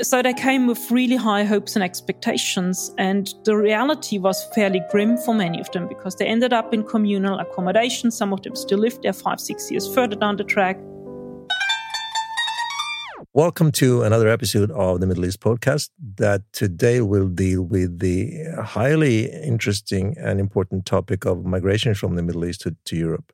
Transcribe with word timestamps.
So 0.00 0.22
they 0.22 0.32
came 0.32 0.68
with 0.68 0.92
really 0.92 1.16
high 1.16 1.42
hopes 1.42 1.74
and 1.74 1.82
expectations, 1.82 2.94
and 2.98 3.34
the 3.42 3.56
reality 3.56 4.18
was 4.18 4.44
fairly 4.54 4.80
grim 4.92 5.16
for 5.16 5.34
many 5.34 5.58
of 5.60 5.68
them 5.72 5.88
because 5.88 6.14
they 6.14 6.24
ended 6.24 6.52
up 6.52 6.72
in 6.72 6.84
communal 6.84 7.40
accommodation. 7.40 8.12
Some 8.12 8.32
of 8.32 8.40
them 8.44 8.54
still 8.54 8.78
lived 8.78 9.02
there 9.02 9.12
five, 9.12 9.40
six 9.40 9.72
years 9.72 9.92
further 9.92 10.14
down 10.14 10.36
the 10.36 10.44
track. 10.44 10.78
Welcome 13.32 13.72
to 13.72 14.02
another 14.02 14.28
episode 14.28 14.70
of 14.70 15.00
the 15.00 15.06
Middle 15.08 15.26
East 15.26 15.40
podcast 15.40 15.90
that 16.14 16.42
today 16.52 17.00
will 17.00 17.26
deal 17.26 17.62
with 17.62 17.98
the 17.98 18.44
highly 18.62 19.28
interesting 19.42 20.14
and 20.16 20.38
important 20.38 20.86
topic 20.86 21.26
of 21.26 21.44
migration 21.44 21.96
from 21.96 22.14
the 22.14 22.22
Middle 22.22 22.44
East 22.44 22.60
to, 22.60 22.76
to 22.84 22.96
Europe 22.96 23.32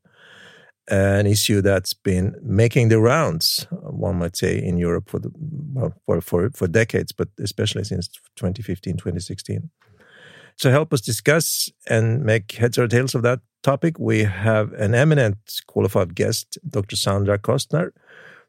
an 0.88 1.26
issue 1.26 1.62
that's 1.62 1.94
been 1.94 2.34
making 2.42 2.88
the 2.88 2.98
rounds, 2.98 3.66
one 3.70 4.16
might 4.16 4.36
say, 4.36 4.58
in 4.58 4.76
Europe 4.76 5.08
for 5.08 5.18
the 5.18 5.30
well 5.72 5.94
for 6.04 6.20
for, 6.20 6.50
for 6.50 6.68
decades, 6.68 7.12
but 7.12 7.28
especially 7.38 7.84
since 7.84 8.08
2015, 8.36 8.96
2016. 8.96 9.70
To 10.58 10.70
help 10.70 10.92
us 10.92 11.00
discuss 11.00 11.70
and 11.88 12.22
make 12.24 12.52
heads 12.52 12.78
or 12.78 12.86
tails 12.86 13.14
of 13.14 13.22
that 13.22 13.40
topic, 13.62 13.98
we 13.98 14.22
have 14.22 14.72
an 14.74 14.94
eminent 14.94 15.36
qualified 15.66 16.14
guest, 16.14 16.58
Dr. 16.68 16.96
Sandra 16.96 17.38
Kostner 17.38 17.90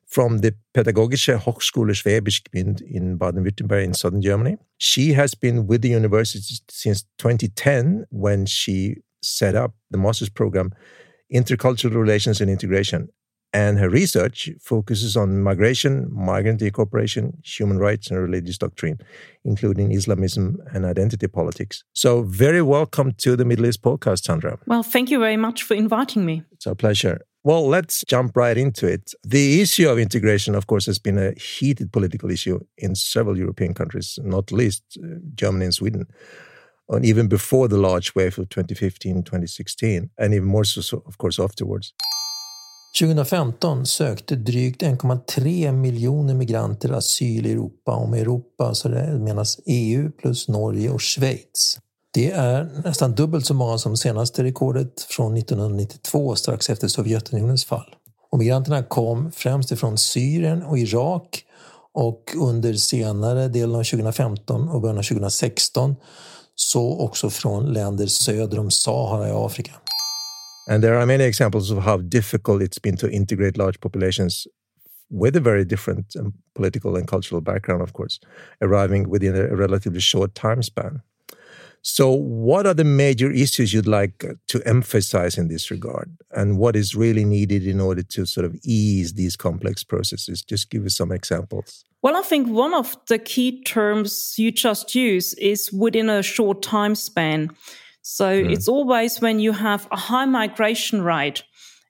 from 0.05 0.39
the 0.39 0.53
Pädagogische 0.73 1.39
Hochschule 1.45 1.95
Schwäbisch 1.95 2.43
Gmünd 2.43 2.81
in 2.81 3.17
Baden-Württemberg 3.17 3.83
in 3.83 3.93
southern 3.93 4.21
Germany. 4.21 4.57
She 4.77 5.13
has 5.13 5.33
been 5.33 5.65
with 5.67 5.81
the 5.81 5.89
university 5.89 6.59
since 6.69 7.05
2010 7.17 8.05
when 8.11 8.45
she 8.45 8.97
set 9.23 9.55
up 9.55 9.73
the 9.89 9.97
master's 9.97 10.29
program 10.29 10.71
intercultural 11.33 11.95
relations 11.95 12.41
and 12.41 12.49
integration. 12.49 13.09
And 13.53 13.79
her 13.79 13.89
research 13.89 14.49
focuses 14.59 15.15
on 15.15 15.41
migration, 15.41 16.09
migrant 16.11 16.61
incorporation, 16.61 17.37
human 17.41 17.77
rights, 17.77 18.11
and 18.11 18.19
religious 18.19 18.57
doctrine, 18.57 18.99
including 19.45 19.93
Islamism 19.93 20.57
and 20.73 20.83
identity 20.83 21.27
politics. 21.27 21.85
So, 21.93 22.23
very 22.23 22.61
welcome 22.61 23.13
to 23.19 23.37
the 23.37 23.45
Middle 23.45 23.65
East 23.65 23.81
podcast, 23.81 24.23
Sandra. 24.23 24.59
Well, 24.67 24.83
thank 24.83 25.09
you 25.09 25.19
very 25.19 25.37
much 25.37 25.63
for 25.63 25.73
inviting 25.73 26.25
me. 26.25 26.43
It's 26.51 26.67
our 26.67 26.75
pleasure. 26.75 27.21
Well, 27.45 27.65
let's 27.65 28.03
jump 28.07 28.35
right 28.35 28.57
into 28.57 28.87
it. 28.87 29.13
The 29.23 29.61
issue 29.61 29.87
of 29.87 29.99
integration, 29.99 30.53
of 30.55 30.67
course, 30.67 30.87
has 30.87 30.99
been 30.99 31.17
a 31.17 31.31
heated 31.39 31.93
political 31.93 32.31
issue 32.31 32.59
in 32.77 32.95
several 32.95 33.37
European 33.37 33.73
countries, 33.73 34.19
not 34.21 34.51
least 34.51 34.83
uh, 35.01 35.19
Germany 35.35 35.65
and 35.65 35.73
Sweden 35.73 36.07
and 36.93 37.05
even 37.05 37.29
before 37.29 37.69
the 37.69 37.75
large 37.75 38.11
wave 38.15 38.27
of 38.37 38.49
2015, 38.49 39.23
2016, 39.23 40.09
and 40.21 40.33
even 40.33 40.45
more 40.45 40.65
so, 40.65 40.97
of 41.05 41.17
course, 41.17 41.43
afterwards. 41.43 41.93
2015 42.99 43.85
sökte 43.85 44.35
drygt 44.35 44.83
1,3 44.83 45.71
miljoner 45.71 46.33
migranter 46.33 46.91
asyl 46.91 47.45
i 47.45 47.51
Europa. 47.51 47.91
Om 47.91 48.11
med 48.11 48.21
Europa 48.21 48.73
så 48.73 48.89
det 48.89 49.19
menas 49.19 49.59
EU 49.65 50.11
plus 50.11 50.47
Norge 50.47 50.89
och 50.89 51.01
Schweiz. 51.01 51.79
Det 52.13 52.31
är 52.31 52.81
nästan 52.83 53.15
dubbelt 53.15 53.45
så 53.45 53.53
många 53.53 53.77
som 53.77 53.97
senaste 53.97 54.43
rekordet 54.43 55.01
från 55.01 55.37
1992 55.37 56.35
strax 56.35 56.69
efter 56.69 56.87
Sovjetunionens 56.87 57.65
fall. 57.65 57.95
Och 58.31 58.39
migranterna 58.39 58.83
kom 58.83 59.31
främst 59.31 59.71
ifrån 59.71 59.97
Syrien 59.97 60.63
och 60.63 60.77
Irak 60.77 61.45
och 61.93 62.31
under 62.35 62.73
senare 62.73 63.47
delen 63.47 63.75
av 63.75 63.83
2015 63.83 64.69
och 64.69 64.81
början 64.81 64.97
av 64.97 65.03
2016 65.03 65.95
så 66.55 66.99
också 66.99 67.29
från 67.29 67.73
länder 67.73 68.07
söder 68.07 68.59
om 68.59 68.71
Sahara 68.71 69.27
i 69.27 69.31
Afrika. 69.31 69.71
And 70.67 70.83
there 70.83 70.97
are 70.97 71.05
many 71.05 71.23
examples 71.23 71.71
of 71.71 71.83
how 71.83 71.97
difficult 71.97 72.61
it's 72.61 72.81
been 72.81 72.97
to 72.97 73.09
integrate 73.09 73.57
large 73.57 73.79
populations 73.79 74.47
with 75.09 75.35
a 75.35 75.39
very 75.39 75.63
different 75.63 76.15
um, 76.15 76.33
political 76.55 76.95
and 76.95 77.07
cultural 77.07 77.41
background, 77.41 77.81
of 77.81 77.93
course, 77.93 78.19
arriving 78.61 79.09
within 79.09 79.35
a 79.35 79.55
relatively 79.55 79.99
short 79.99 80.33
time 80.33 80.63
span. 80.63 81.01
So, 81.87 82.09
what 82.09 82.65
are 82.65 82.73
the 82.73 82.83
major 82.83 83.29
issues 83.29 83.71
you'd 83.71 83.85
like 83.85 84.25
to 84.47 84.61
emphasize 84.65 85.37
in 85.37 85.49
this 85.49 85.69
regard? 85.69 86.17
And 86.31 86.57
what 86.57 86.75
is 86.75 86.95
really 86.95 87.23
needed 87.23 87.67
in 87.67 87.79
order 87.79 88.01
to 88.01 88.25
sort 88.25 88.45
of 88.45 88.55
ease 88.63 89.13
these 89.13 89.35
complex 89.35 89.83
processes? 89.83 90.41
Just 90.41 90.71
give 90.71 90.83
us 90.85 90.95
some 90.95 91.11
examples. 91.11 91.85
Well, 92.05 92.15
I 92.15 92.21
think 92.21 92.47
one 92.47 92.75
of 92.75 92.95
the 93.07 93.17
key 93.17 93.63
terms 93.63 94.35
you 94.37 94.51
just 94.51 94.93
use 94.93 95.33
is 95.33 95.73
within 95.73 96.07
a 96.07 96.21
short 96.21 96.61
time 96.61 96.93
span. 96.93 97.49
So, 98.03 98.43
mm. 98.43 98.51
it's 98.53 98.67
always 98.67 99.21
when 99.21 99.39
you 99.39 99.53
have 99.53 99.87
a 99.91 99.97
high 99.97 100.25
migration 100.25 101.01
rate, 101.01 101.41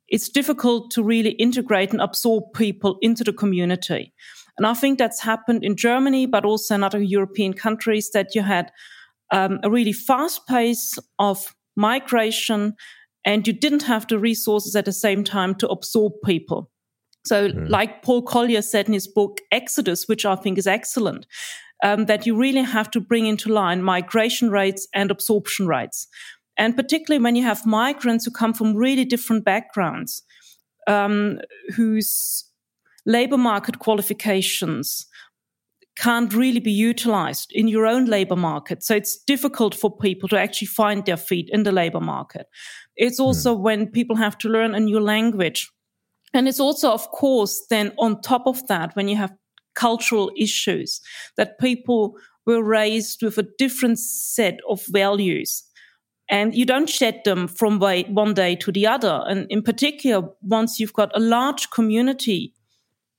it's 0.08 0.30
difficult 0.30 0.90
to 0.92 1.04
really 1.04 1.32
integrate 1.32 1.92
and 1.92 2.00
absorb 2.00 2.46
people 2.54 2.98
into 3.02 3.26
the 3.26 3.34
community. 3.34 4.14
And 4.58 4.66
I 4.66 4.74
think 4.74 5.00
that's 5.00 5.20
happened 5.20 5.66
in 5.66 5.76
Germany, 5.76 6.28
but 6.28 6.46
also 6.46 6.76
in 6.76 6.84
other 6.86 7.02
European 7.02 7.54
countries 7.54 8.12
that 8.12 8.34
you 8.34 8.42
had 8.42 8.72
um, 9.34 9.60
a 9.64 9.70
really 9.70 9.92
fast 9.92 10.48
pace 10.48 10.98
of 11.20 11.54
migration 11.76 12.76
and 13.26 13.46
you 13.46 13.52
didn't 13.52 13.84
have 13.84 14.08
the 14.08 14.18
resources 14.18 14.78
at 14.78 14.86
the 14.86 14.94
same 14.94 15.26
time 15.26 15.56
to 15.56 15.68
absorb 15.68 16.14
people. 16.24 16.72
So, 17.26 17.50
mm. 17.50 17.70
like 17.70 18.04
Paul 18.04 18.22
Collier 18.22 18.62
said 18.62 18.88
in 18.88 18.94
his 18.94 19.08
book 19.08 19.40
Exodus, 19.52 20.08
which 20.08 20.26
I 20.26 20.36
think 20.36 20.58
is 20.58 20.68
excellent, 20.68 21.26
um, 21.84 22.06
that 22.06 22.26
you 22.26 22.38
really 22.38 22.62
have 22.62 22.90
to 22.92 23.00
bring 23.00 23.26
into 23.26 23.52
line 23.52 23.82
migration 23.82 24.50
rates 24.50 24.88
and 24.94 25.12
absorption 25.12 25.68
rates. 25.68 26.08
And 26.58 26.76
particularly 26.76 27.22
when 27.22 27.36
you 27.36 27.44
have 27.44 27.66
migrants 27.66 28.26
who 28.26 28.32
come 28.32 28.54
from 28.54 28.76
really 28.76 29.06
different 29.06 29.44
backgrounds, 29.44 30.24
um, 30.88 31.40
whose 31.76 32.46
labor 33.06 33.38
market 33.38 33.80
qualifications 33.80 35.08
can't 35.98 36.34
really 36.34 36.60
be 36.60 36.72
utilized 36.72 37.52
in 37.54 37.68
your 37.68 37.86
own 37.86 38.06
labor 38.06 38.36
market. 38.36 38.84
So 38.84 38.96
it's 38.96 39.18
difficult 39.18 39.74
for 39.74 39.96
people 39.96 40.28
to 40.30 40.40
actually 40.40 40.68
find 40.68 41.06
their 41.06 41.18
feet 41.18 41.50
in 41.52 41.64
the 41.64 41.72
labor 41.72 42.02
market. 42.02 42.48
It's 42.98 43.20
also 43.20 43.56
mm. 43.56 43.62
when 43.62 43.88
people 43.88 44.16
have 44.16 44.38
to 44.40 44.50
learn 44.50 44.76
a 44.76 44.80
new 44.80 45.00
language. 45.00 45.72
And 46.36 46.48
it's 46.48 46.60
also, 46.60 46.92
of 46.92 47.10
course, 47.12 47.66
then 47.70 47.94
on 47.98 48.22
top 48.22 48.46
of 48.46 48.68
that, 48.68 48.96
when 48.96 49.08
you 49.08 49.16
have 49.16 49.34
cultural 49.74 50.32
issues 50.38 51.02
that 51.38 51.60
people 51.60 52.18
were 52.46 52.64
raised 52.64 53.24
with 53.24 53.38
a 53.38 53.48
different 53.58 54.00
set 54.00 54.60
of 54.70 54.86
values. 54.88 55.64
And 56.30 56.56
you 56.56 56.66
don't 56.66 56.90
shed 56.90 57.22
them 57.26 57.48
from 57.48 57.80
one 57.80 58.34
day 58.34 58.56
to 58.58 58.72
the 58.72 58.88
other. 58.88 59.24
And 59.28 59.48
in 59.50 59.62
particular, 59.64 60.30
once 60.42 60.80
you've 60.80 60.94
got 60.94 61.16
a 61.16 61.20
large 61.20 61.70
community 61.72 62.54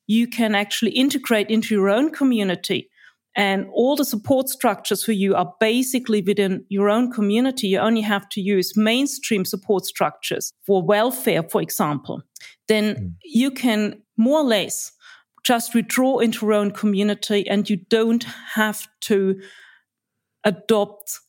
you 0.06 0.26
can 0.26 0.54
actually 0.54 0.92
integrate 0.92 1.50
into 1.50 1.74
your 1.74 1.88
own 1.88 2.10
community. 2.10 2.90
And 3.36 3.66
all 3.70 3.96
the 3.96 4.04
support 4.04 4.48
structures 4.48 5.04
for 5.04 5.12
you 5.12 5.34
are 5.34 5.52
basically 5.60 6.22
within 6.22 6.64
your 6.70 6.88
own 6.88 7.12
community. 7.12 7.68
You 7.68 7.78
only 7.80 8.00
have 8.00 8.26
to 8.30 8.40
use 8.40 8.76
mainstream 8.76 9.44
support 9.44 9.84
structures 9.84 10.54
for 10.66 10.82
welfare, 10.82 11.42
for 11.42 11.60
example. 11.60 12.22
Then 12.66 12.94
mm. 12.94 13.12
you 13.22 13.50
can 13.50 14.02
more 14.16 14.40
or 14.40 14.44
less 14.44 14.90
just 15.44 15.74
withdraw 15.74 16.18
into 16.18 16.46
your 16.46 16.54
own 16.54 16.70
community 16.70 17.46
and 17.46 17.68
you 17.68 17.76
don't 17.76 18.24
have 18.54 18.88
to 19.02 19.38
adopt 20.42 21.20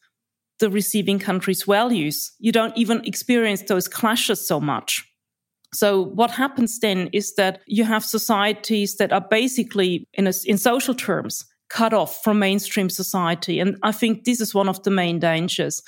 the 0.60 0.70
receiving 0.70 1.20
country's 1.20 1.64
values. 1.64 2.32
You 2.40 2.54
don't 2.54 2.76
even 2.78 3.04
experience 3.06 3.64
those 3.64 3.90
clashes 3.90 4.48
so 4.48 4.62
much. 4.62 5.06
So 5.74 6.06
what 6.06 6.32
happens 6.32 6.80
then 6.80 7.10
is 7.12 7.36
that 7.36 7.60
you 7.68 7.84
have 7.84 8.06
societies 8.06 8.96
that 8.96 9.12
are 9.12 9.26
basically 9.30 10.08
in 10.14 10.26
a, 10.26 10.34
in 10.46 10.58
social 10.58 10.96
terms 10.96 11.46
cut 11.70 11.94
off 11.94 12.24
from 12.24 12.40
mainstream 12.40 12.90
society. 12.90 13.60
And 13.60 13.78
I 13.84 13.92
think 13.92 14.24
this 14.24 14.42
is 14.42 14.54
one 14.54 14.70
of 14.70 14.84
the 14.84 14.92
main 14.92 15.20
dangers. 15.20 15.82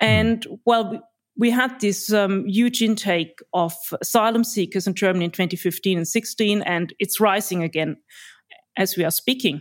And 0.00 0.46
well, 0.64 1.02
we 1.36 1.50
had 1.50 1.80
this 1.80 2.12
um, 2.12 2.46
huge 2.46 2.82
intake 2.82 3.40
of 3.52 3.74
asylum 4.00 4.44
seekers 4.44 4.86
in 4.86 4.94
Germany 4.94 5.26
in 5.26 5.30
2015 5.30 5.98
and 5.98 6.08
16, 6.08 6.62
and 6.62 6.92
it's 6.98 7.20
rising 7.20 7.62
again 7.62 7.96
as 8.76 8.96
we 8.96 9.04
are 9.04 9.10
speaking. 9.10 9.60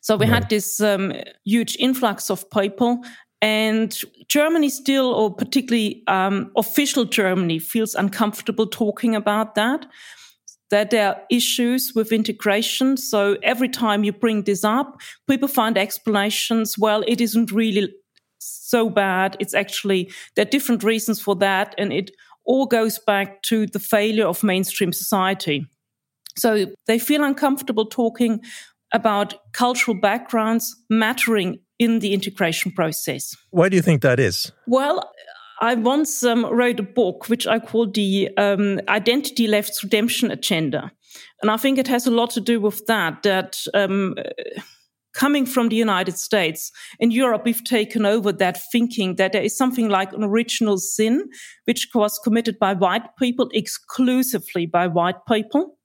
So 0.00 0.16
we 0.16 0.26
had 0.26 0.48
this 0.48 0.80
um, 0.80 1.12
huge 1.44 1.76
influx 1.78 2.30
of 2.30 2.48
people, 2.50 3.04
and 3.40 3.98
Germany 4.28 4.70
still, 4.70 5.12
or 5.12 5.34
particularly 5.34 6.02
um, 6.06 6.50
official 6.56 7.04
Germany, 7.04 7.58
feels 7.58 7.94
uncomfortable 7.94 8.66
talking 8.66 9.14
about 9.14 9.54
that. 9.56 9.86
That 10.72 10.90
there 10.90 11.08
are 11.08 11.20
issues 11.30 11.92
with 11.94 12.10
integration. 12.12 12.96
So 12.96 13.36
every 13.42 13.68
time 13.68 14.02
you 14.02 14.12
bring 14.12 14.42
this 14.42 14.64
up, 14.64 15.00
people 15.28 15.46
find 15.46 15.78
explanations. 15.78 16.76
Well, 16.76 17.04
it 17.06 17.20
isn't 17.20 17.52
really 17.52 17.94
so 18.38 18.88
bad. 18.88 19.36
It's 19.38 19.54
actually, 19.54 20.10
there 20.34 20.46
are 20.46 20.50
different 20.50 20.82
reasons 20.82 21.20
for 21.20 21.36
that. 21.36 21.74
And 21.76 21.92
it 21.92 22.10
all 22.46 22.66
goes 22.66 22.98
back 22.98 23.42
to 23.42 23.66
the 23.66 23.78
failure 23.78 24.26
of 24.26 24.42
mainstream 24.42 24.92
society. 24.92 25.66
So 26.38 26.66
they 26.86 26.98
feel 26.98 27.22
uncomfortable 27.22 27.84
talking 27.86 28.40
about 28.94 29.34
cultural 29.52 30.00
backgrounds 30.00 30.74
mattering 30.88 31.60
in 31.78 31.98
the 31.98 32.14
integration 32.14 32.72
process. 32.72 33.36
Why 33.50 33.68
do 33.68 33.76
you 33.76 33.82
think 33.82 34.00
that 34.02 34.18
is? 34.18 34.52
Well, 34.66 35.12
I 35.62 35.76
once 35.76 36.24
um, 36.24 36.44
wrote 36.44 36.80
a 36.80 36.82
book 36.82 37.28
which 37.28 37.46
I 37.46 37.60
called 37.60 37.94
the 37.94 38.28
um, 38.36 38.80
Identity 38.88 39.46
Left's 39.46 39.84
Redemption 39.84 40.32
Agenda. 40.32 40.90
And 41.40 41.52
I 41.52 41.56
think 41.56 41.78
it 41.78 41.86
has 41.86 42.04
a 42.04 42.10
lot 42.10 42.30
to 42.30 42.40
do 42.40 42.60
with 42.60 42.84
that, 42.86 43.22
that 43.22 43.64
um, 43.72 44.16
coming 45.14 45.46
from 45.46 45.68
the 45.68 45.76
United 45.76 46.18
States, 46.18 46.72
in 46.98 47.12
Europe, 47.12 47.42
we've 47.44 47.62
taken 47.62 48.04
over 48.04 48.32
that 48.32 48.58
thinking 48.72 49.14
that 49.16 49.32
there 49.32 49.42
is 49.42 49.56
something 49.56 49.88
like 49.88 50.12
an 50.12 50.24
original 50.24 50.78
sin, 50.78 51.28
which 51.66 51.86
was 51.94 52.18
committed 52.24 52.58
by 52.58 52.74
white 52.74 53.16
people, 53.16 53.48
exclusively 53.54 54.66
by 54.66 54.88
white 54.88 55.24
people. 55.28 55.78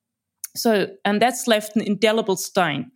So, 0.55 0.87
and 1.05 1.21
that's 1.21 1.45
left 1.45 1.75
an 1.75 1.83
indelible 1.83 2.35
stain 2.35 2.89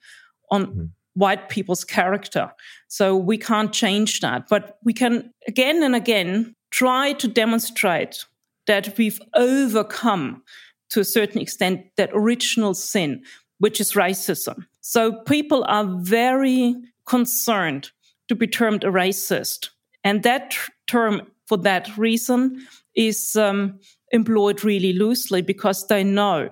on 0.50 0.66
mm. 0.66 0.90
white 1.14 1.48
people's 1.48 1.84
character. 1.84 2.52
So 2.88 3.16
we 3.16 3.38
can't 3.38 3.72
change 3.72 4.22
that, 4.22 4.48
but 4.50 4.78
we 4.84 4.94
can 4.94 5.32
again 5.48 5.84
and 5.84 5.96
again 5.96 6.56
try 6.72 7.14
to 7.14 7.28
demonstrate 7.28 8.26
that 8.68 8.98
we've 8.98 9.22
overcome 9.36 10.44
to 10.90 11.00
a 11.00 11.06
certain 11.06 11.42
extent 11.42 11.86
that 11.98 12.10
original 12.14 12.74
sin, 12.74 13.24
which 13.60 13.80
is 13.80 13.94
racism. 13.94 14.66
So 14.82 15.22
people 15.24 15.64
are 15.68 15.86
very 16.02 16.76
concerned 17.06 17.92
to 18.28 18.36
be 18.36 18.48
termed 18.48 18.84
a 18.84 18.88
racist. 18.88 19.70
And 20.04 20.24
that 20.24 20.56
term, 20.88 21.22
for 21.48 21.58
that 21.58 21.98
reason, 21.98 22.66
is 22.96 23.36
um, 23.36 23.80
employed 24.12 24.64
really 24.64 24.94
loosely 24.94 25.42
because 25.42 25.88
they 25.88 26.04
know 26.04 26.50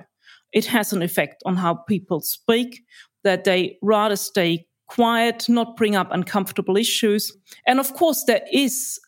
it 0.52 0.66
has 0.66 0.94
an 0.94 1.02
effect 1.02 1.42
on 1.46 1.56
how 1.56 1.76
people 1.76 2.22
speak, 2.22 2.84
that 3.24 3.44
they 3.44 3.78
rather 3.82 4.16
stay 4.16 4.66
quiet, 4.88 5.48
not 5.48 5.78
bring 5.78 5.96
up 5.96 6.10
uncomfortable 6.12 6.78
issues. 6.78 7.32
And 7.68 7.80
of 7.80 7.94
course, 7.94 8.24
there 8.26 8.42
is, 8.52 9.00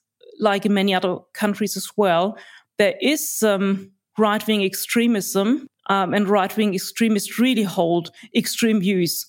like 0.41 0.65
in 0.65 0.73
many 0.73 0.93
other 0.93 1.19
countries 1.33 1.77
as 1.77 1.89
well, 1.95 2.37
there 2.77 2.95
is 2.99 3.41
um, 3.43 3.91
right 4.17 4.45
wing 4.45 4.63
extremism, 4.63 5.67
um, 5.89 6.13
and 6.13 6.27
right 6.27 6.55
wing 6.57 6.73
extremists 6.73 7.39
really 7.39 7.63
hold 7.63 8.11
extreme 8.35 8.81
views 8.81 9.25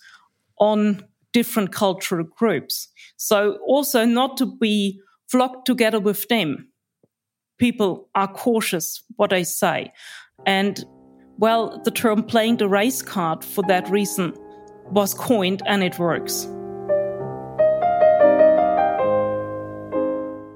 on 0.59 1.05
different 1.33 1.73
cultural 1.73 2.25
groups. 2.25 2.89
So, 3.17 3.59
also 3.67 4.05
not 4.05 4.37
to 4.39 4.47
be 4.47 5.01
flocked 5.29 5.67
together 5.67 6.01
with 6.01 6.27
them. 6.29 6.69
People 7.59 8.09
are 8.15 8.29
cautious 8.29 9.03
what 9.17 9.31
they 9.31 9.45
say. 9.45 9.93
And 10.47 10.85
well, 11.39 11.81
the 11.85 11.91
term 11.91 12.23
playing 12.23 12.57
the 12.57 12.69
race 12.69 13.03
card 13.03 13.45
for 13.45 13.63
that 13.69 13.89
reason 13.89 14.35
was 14.91 15.15
coined 15.15 15.63
and 15.67 15.83
it 15.83 15.99
works. 15.99 16.47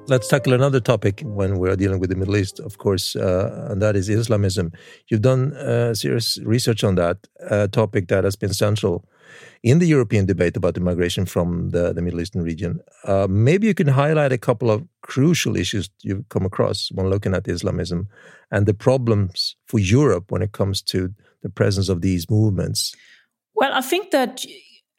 Let's 0.09 0.29
tackle 0.29 0.53
another 0.53 0.79
topic 0.79 1.23
when 1.25 1.59
we're 1.59 1.75
dealing 1.75 1.99
with 1.99 2.11
the 2.11 2.17
Middle 2.17 2.37
East, 2.37 2.61
of 2.61 2.79
course, 2.79 3.17
uh, 3.17 3.67
and 3.69 3.83
that 3.83 3.97
is 3.97 4.09
Islamism. 4.09 4.71
You've 5.09 5.23
done 5.23 5.53
uh, 5.55 5.95
serious 5.95 6.39
research 6.45 6.85
on 6.85 6.95
that, 6.95 7.27
a 7.51 7.67
topic 7.67 8.07
that 8.07 8.23
has 8.23 8.37
been 8.37 8.53
central 8.53 9.05
in 9.65 9.81
the 9.81 9.87
European 9.87 10.25
debate 10.25 10.57
about 10.57 10.75
the 10.75 10.81
migration 10.81 11.27
from 11.27 11.71
the, 11.71 11.93
the 11.93 12.03
Middle 12.03 12.21
Eastern 12.21 12.43
region. 12.43 12.79
Uh, 13.03 13.27
maybe 13.29 13.67
you 13.67 13.75
can 13.75 13.89
highlight 13.89 14.31
a 14.31 14.39
couple 14.39 14.71
of 14.71 14.87
crucial 15.03 15.57
issues 15.57 15.91
you've 16.03 16.29
come 16.29 16.47
across 16.47 16.89
when 16.93 17.11
looking 17.11 17.35
at 17.35 17.49
Islamism 17.49 18.07
and 18.53 18.67
the 18.67 18.75
problems 18.75 19.57
for 19.67 19.81
Europe 19.81 20.31
when 20.31 20.41
it 20.41 20.53
comes 20.53 20.83
to 20.83 21.13
the 21.43 21.51
presence 21.51 21.89
of 21.89 22.01
these 22.01 22.31
movements. 22.31 22.95
Well, 23.55 23.73
I 23.73 23.81
think 23.81 24.13
that, 24.13 24.45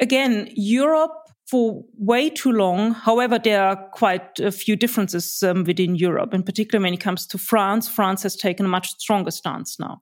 again, 0.01 0.49
Europe 0.53 1.26
for 1.49 1.83
way 1.97 2.29
too 2.29 2.51
long. 2.51 2.93
However, 2.93 3.39
there 3.39 3.63
are 3.63 3.77
quite 3.93 4.39
a 4.39 4.51
few 4.51 4.75
differences 4.75 5.41
um, 5.43 5.63
within 5.63 5.95
Europe, 5.95 6.33
in 6.33 6.43
particular 6.43 6.83
when 6.83 6.93
it 6.93 6.99
comes 6.99 7.25
to 7.27 7.37
France. 7.37 7.87
France 7.87 8.23
has 8.23 8.35
taken 8.35 8.65
a 8.65 8.69
much 8.69 8.89
stronger 8.97 9.31
stance 9.31 9.79
now 9.79 10.01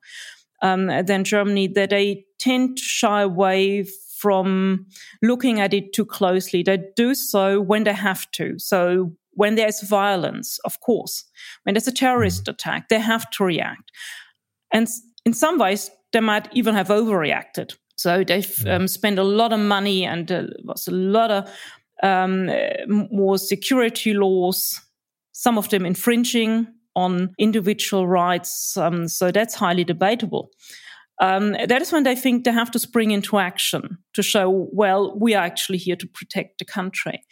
um, 0.62 0.88
than 0.88 1.24
Germany, 1.24 1.68
that 1.68 1.92
they 1.92 2.25
tend 2.39 2.77
to 2.77 2.83
shy 2.83 3.21
away 3.21 3.86
from 4.18 4.88
looking 5.21 5.59
at 5.59 5.74
it 5.74 5.94
too 5.94 6.06
closely. 6.06 6.63
They 6.63 6.80
do 6.95 7.13
so 7.13 7.62
when 7.62 7.83
they 7.83 7.94
have 7.94 8.30
to. 8.31 8.57
So 8.57 9.13
when 9.31 9.56
there's 9.56 9.81
violence, 9.81 10.57
of 10.65 10.80
course, 10.80 11.25
when 11.63 11.75
there's 11.75 11.88
a 11.88 11.92
terrorist 11.92 12.47
attack, 12.47 12.89
they 12.89 13.00
have 13.00 13.30
to 13.31 13.44
react. 13.44 13.92
And 14.74 14.88
in 15.25 15.33
some 15.33 15.59
ways, 15.59 15.92
they 16.12 16.21
might 16.21 16.47
even 16.53 16.74
have 16.75 16.88
overreacted. 16.88 17.75
So 17.95 18.24
they've 18.24 18.65
um, 18.68 18.88
spent 18.88 19.19
a 19.19 19.24
lot 19.24 19.53
of 19.53 19.59
money 19.59 20.06
and 20.06 20.31
uh, 20.31 20.44
was 20.63 20.88
a 20.88 20.92
lot 20.92 21.31
of 21.31 21.50
um, 22.03 22.50
more 22.88 23.38
security 23.38 24.13
laws, 24.13 24.81
some 25.31 25.57
of 25.57 25.69
them 25.69 25.86
infringing 25.86 26.68
on 26.95 27.33
individual 27.38 28.07
rights. 28.07 28.75
Um, 28.77 29.07
so 29.07 29.31
that's 29.31 29.56
highly 29.56 29.83
debatable. 29.83 30.51
Um, 31.21 31.53
that 31.53 31.81
is 31.81 31.92
when 31.92 32.03
they 32.03 32.15
think 32.15 32.44
they 32.44 32.51
have 32.51 32.71
to 32.71 32.80
spring 32.80 33.12
into 33.12 33.38
action 33.38 33.97
to 34.13 34.21
show, 34.21 34.68
well, 34.74 35.18
we 35.18 35.33
are 35.33 35.44
actually 35.44 35.77
here 35.77 35.95
to 35.95 36.07
protect 36.07 36.59
the 36.59 36.65
country. 36.65 37.24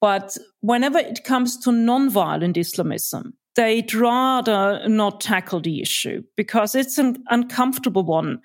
But 0.00 0.36
whenever 0.60 0.98
it 0.98 1.22
comes 1.22 1.56
to 1.58 1.70
nonviolent 1.70 2.56
Islamism, 2.56 3.34
they'd 3.54 3.94
rather 3.94 4.88
not 4.88 5.20
tackle 5.20 5.60
the 5.60 5.80
issue 5.80 6.22
because 6.36 6.74
it's 6.74 6.98
an 6.98 7.22
uncomfortable 7.30 8.02
one. 8.02 8.40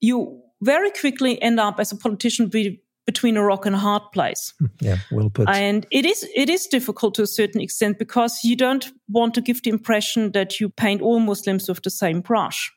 You 0.00 0.40
very 0.62 0.90
quickly 0.92 1.40
end 1.42 1.60
up 1.60 1.78
as 1.78 1.92
a 1.92 1.96
politician 1.96 2.48
be, 2.48 2.80
between 3.04 3.36
a 3.36 3.42
rock 3.42 3.66
and 3.66 3.74
a 3.74 3.78
hard 3.78 4.02
place. 4.12 4.54
Hmm, 4.58 4.66
yeah, 4.80 4.96
well 5.10 5.28
put. 5.28 5.48
And 5.48 5.86
it 5.90 6.06
is 6.06 6.26
it 6.34 6.48
is 6.48 6.66
difficult 6.66 7.14
to 7.16 7.22
a 7.22 7.26
certain 7.26 7.60
extent 7.60 7.98
because 7.98 8.44
you 8.44 8.56
don't 8.56 8.90
want 9.08 9.34
to 9.34 9.40
give 9.40 9.62
the 9.62 9.70
impression 9.70 10.32
that 10.32 10.60
you 10.60 10.68
paint 10.70 11.02
all 11.02 11.20
Muslims 11.20 11.68
with 11.68 11.82
the 11.82 11.90
same 11.90 12.20
brush. 12.20 12.72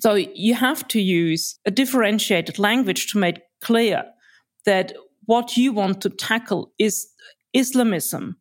So 0.00 0.14
you 0.14 0.54
have 0.54 0.88
to 0.88 1.00
use 1.00 1.58
a 1.64 1.70
differentiated 1.70 2.58
language 2.58 3.12
to 3.12 3.18
make 3.18 3.40
clear 3.60 4.04
that 4.64 4.92
what 5.26 5.56
you 5.56 5.72
want 5.72 6.00
to 6.02 6.10
tackle 6.10 6.72
is 6.78 7.06
Islamism, 7.52 8.36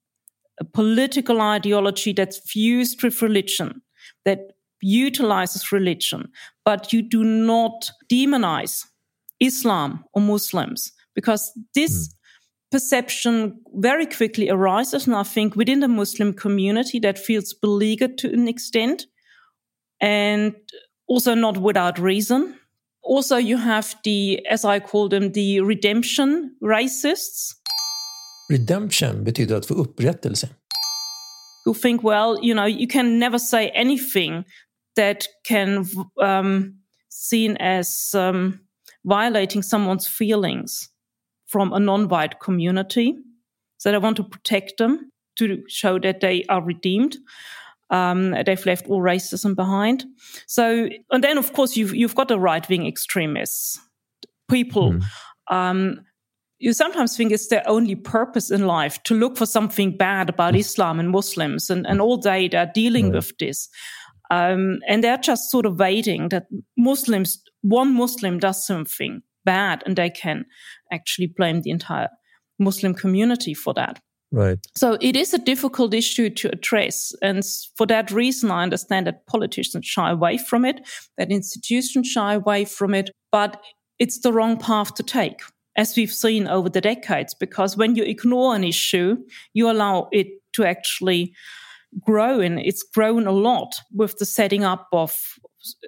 a 0.60 0.63
political 0.63 1.42
ideology 1.42 2.13
that's 2.13 2.39
fused 2.39 3.04
with 3.04 3.21
religion, 3.21 3.81
that 4.25 4.52
utilizes 4.83 5.71
religion, 5.71 6.30
but 6.65 6.94
you 6.94 7.01
do 7.01 7.24
not 7.24 7.91
demonize 8.12 8.85
Islam 9.39 10.03
or 10.13 10.21
Muslims 10.21 10.91
because 11.15 11.51
this 11.75 12.07
mm. 12.07 12.13
perception 12.71 13.59
very 13.75 14.06
quickly 14.06 14.50
arises, 14.50 15.07
and 15.07 15.15
I 15.15 15.24
think 15.24 15.56
within 15.56 15.80
the 15.80 15.88
Muslim 15.88 16.33
community 16.33 17.00
that 17.00 17.18
feels 17.18 17.53
beleaguered 17.53 18.18
to 18.19 18.33
an 18.33 18.47
extent, 18.47 19.06
and 20.01 20.53
also 21.07 21.36
not 21.36 21.57
without 21.57 22.00
reason. 22.00 22.56
Also, 23.03 23.38
you 23.38 23.57
have 23.57 23.95
the, 24.03 24.45
as 24.50 24.63
I 24.63 24.79
call 24.79 25.09
them, 25.09 25.31
the 25.33 25.60
redemption 25.62 26.55
racists. 26.62 27.53
Redemption 28.50 29.24
betyder 29.24 29.55
att 29.55 29.65
få 29.65 29.74
upprättelse. 29.74 30.50
Who 31.65 31.74
think, 31.74 32.03
well, 32.03 32.38
you 32.41 32.53
know, 32.53 32.65
you 32.65 32.88
can 32.88 33.19
never 33.19 33.39
say 33.39 33.72
anything 33.74 34.43
that 34.95 35.27
can 35.45 35.85
um, 36.21 36.75
seen 37.09 37.57
as 37.57 38.13
um, 38.13 38.62
violating 39.05 39.62
someone's 39.62 40.07
feelings 40.07 40.89
from 41.47 41.73
a 41.73 41.79
non-white 41.79 42.39
community. 42.39 43.15
So 43.77 43.91
they 43.91 43.97
want 43.97 44.17
to 44.17 44.23
protect 44.23 44.77
them 44.77 45.12
to 45.38 45.63
show 45.67 46.00
that 46.00 46.21
they 46.21 46.43
are 46.50 46.63
redeemed. 46.63 47.17
Um, 47.89 48.31
they've 48.45 48.65
left 48.65 48.88
all 48.88 49.01
racism 49.01 49.55
behind. 49.55 50.05
So, 50.47 50.89
and 51.12 51.23
then 51.23 51.38
of 51.38 51.53
course 51.53 51.77
you've 51.77 51.93
you've 51.93 52.15
got 52.15 52.27
the 52.27 52.39
right 52.39 52.67
wing 52.67 52.88
extremists, 52.88 53.79
people. 54.50 54.93
Mm. 54.93 55.03
Um, 55.51 56.05
you 56.59 56.71
sometimes 56.73 57.17
think 57.17 57.31
it's 57.31 57.50
their 57.50 57.67
only 57.67 57.95
purpose 57.95 58.50
in 58.50 58.65
life 58.65 59.03
to 59.03 59.13
look 59.13 59.38
for 59.38 59.45
something 59.45 59.97
bad 59.97 60.29
about 60.29 60.55
Islam 60.55 61.00
and 61.00 61.09
Muslims, 61.09 61.69
and, 61.69 61.85
and 61.85 62.01
all 62.01 62.17
day 62.17 62.47
they're 62.47 62.71
dealing 62.73 63.07
right. 63.07 63.15
with 63.15 63.38
this. 63.38 63.69
Um, 64.33 64.79
and 64.87 65.03
they're 65.03 65.17
just 65.17 65.51
sort 65.51 65.65
of 65.65 65.79
waiting 65.79 66.29
that 66.29 66.47
Muslims, 66.75 67.43
one 67.61 67.93
Muslim 67.93 68.39
does 68.39 68.65
something 68.65 69.21
bad, 69.45 69.83
and 69.85 69.95
they 69.95 70.09
can 70.09 70.45
actually 70.91 71.27
blame 71.27 71.61
the 71.61 71.69
entire 71.69 72.09
Muslim 72.57 72.93
community 72.93 73.53
for 73.53 73.73
that. 73.73 73.99
Right. 74.31 74.57
So 74.75 74.97
it 74.99 75.15
is 75.15 75.33
a 75.33 75.37
difficult 75.37 75.93
issue 75.93 76.29
to 76.31 76.49
address. 76.51 77.13
And 77.21 77.43
for 77.77 77.85
that 77.87 78.09
reason, 78.09 78.49
I 78.49 78.63
understand 78.63 79.05
that 79.05 79.27
politicians 79.27 79.85
shy 79.85 80.09
away 80.09 80.37
from 80.37 80.65
it, 80.65 80.81
that 81.17 81.31
institutions 81.31 82.07
shy 82.07 82.33
away 82.33 82.65
from 82.65 82.95
it, 82.95 83.11
but 83.31 83.61
it's 83.99 84.21
the 84.21 84.33
wrong 84.33 84.57
path 84.57 84.95
to 84.95 85.03
take, 85.03 85.41
as 85.75 85.95
we've 85.95 86.11
seen 86.11 86.47
over 86.47 86.69
the 86.69 86.81
decades, 86.81 87.35
because 87.35 87.77
when 87.77 87.95
you 87.95 88.03
ignore 88.03 88.55
an 88.55 88.63
issue, 88.63 89.17
you 89.53 89.69
allow 89.69 90.09
it 90.11 90.27
to 90.53 90.65
actually 90.65 91.33
grow 92.01 92.39
and 92.39 92.59
it's 92.59 92.83
grown 92.83 93.27
a 93.27 93.31
lot 93.31 93.75
with 93.91 94.17
the 94.17 94.25
setting 94.25 94.63
up 94.63 94.88
of 94.91 95.13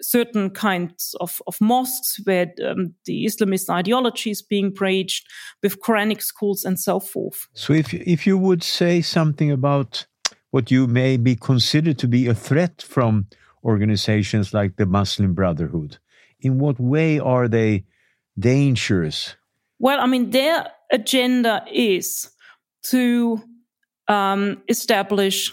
certain 0.02 0.50
kinds 0.50 1.16
of, 1.20 1.42
of 1.48 1.60
mosques 1.60 2.20
where 2.24 2.52
um, 2.66 2.94
the 3.06 3.26
Islamist 3.26 3.70
ideology 3.70 4.32
is 4.32 4.42
being 4.42 4.74
preached, 4.74 5.28
with 5.62 5.82
Quranic 5.82 6.22
schools 6.22 6.64
and 6.64 6.80
so 6.80 7.00
forth. 7.00 7.48
So, 7.54 7.74
if 7.74 7.94
if 7.94 8.26
you 8.26 8.38
would 8.38 8.64
say 8.64 9.02
something 9.02 9.52
about 9.52 10.06
what 10.52 10.72
you 10.72 10.88
may 10.88 11.18
be 11.18 11.36
considered 11.36 11.98
to 12.00 12.08
be 12.08 12.28
a 12.28 12.34
threat 12.34 12.82
from 12.82 13.28
organizations 13.64 14.54
like 14.54 14.78
the 14.78 14.86
Muslim 14.86 15.34
Brotherhood, 15.34 15.98
in 16.40 16.60
what 16.60 16.80
way 16.80 17.20
are 17.20 17.48
they 17.48 17.84
dangerous? 18.38 19.36
Well, 19.80 20.00
I 20.00 20.06
mean, 20.06 20.30
their 20.30 20.68
agenda 20.92 21.66
is 21.72 22.30
to 22.84 23.42
um, 24.08 24.62
establish 24.70 25.52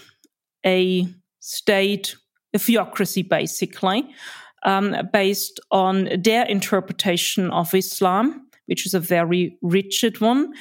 a 0.65 1.07
state, 1.39 2.15
a 2.53 2.59
theocracy, 2.59 3.21
basically, 3.21 4.07
um, 4.63 4.95
based 5.11 5.59
on 5.71 6.09
their 6.23 6.45
interpretation 6.45 7.49
of 7.51 7.73
Islam, 7.73 8.47
which 8.65 8.85
is 8.85 8.93
a 8.93 8.99
very 8.99 9.57
rigid 9.61 10.21
one. 10.21 10.53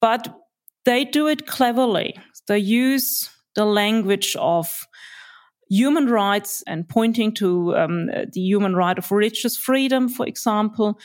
But 0.00 0.34
they 0.84 1.04
do 1.04 1.26
it 1.26 1.46
cleverly. 1.46 2.16
They 2.46 2.58
use 2.58 3.30
the 3.54 3.64
language 3.64 4.36
of 4.38 4.86
human 5.68 6.08
rights 6.08 6.62
and 6.66 6.88
pointing 6.88 7.32
to 7.32 7.76
um, 7.76 8.06
the 8.06 8.40
human 8.40 8.74
right 8.74 8.98
of 8.98 9.10
religious 9.10 9.56
freedom, 9.56 10.08
for 10.08 10.26
example. 10.26 10.98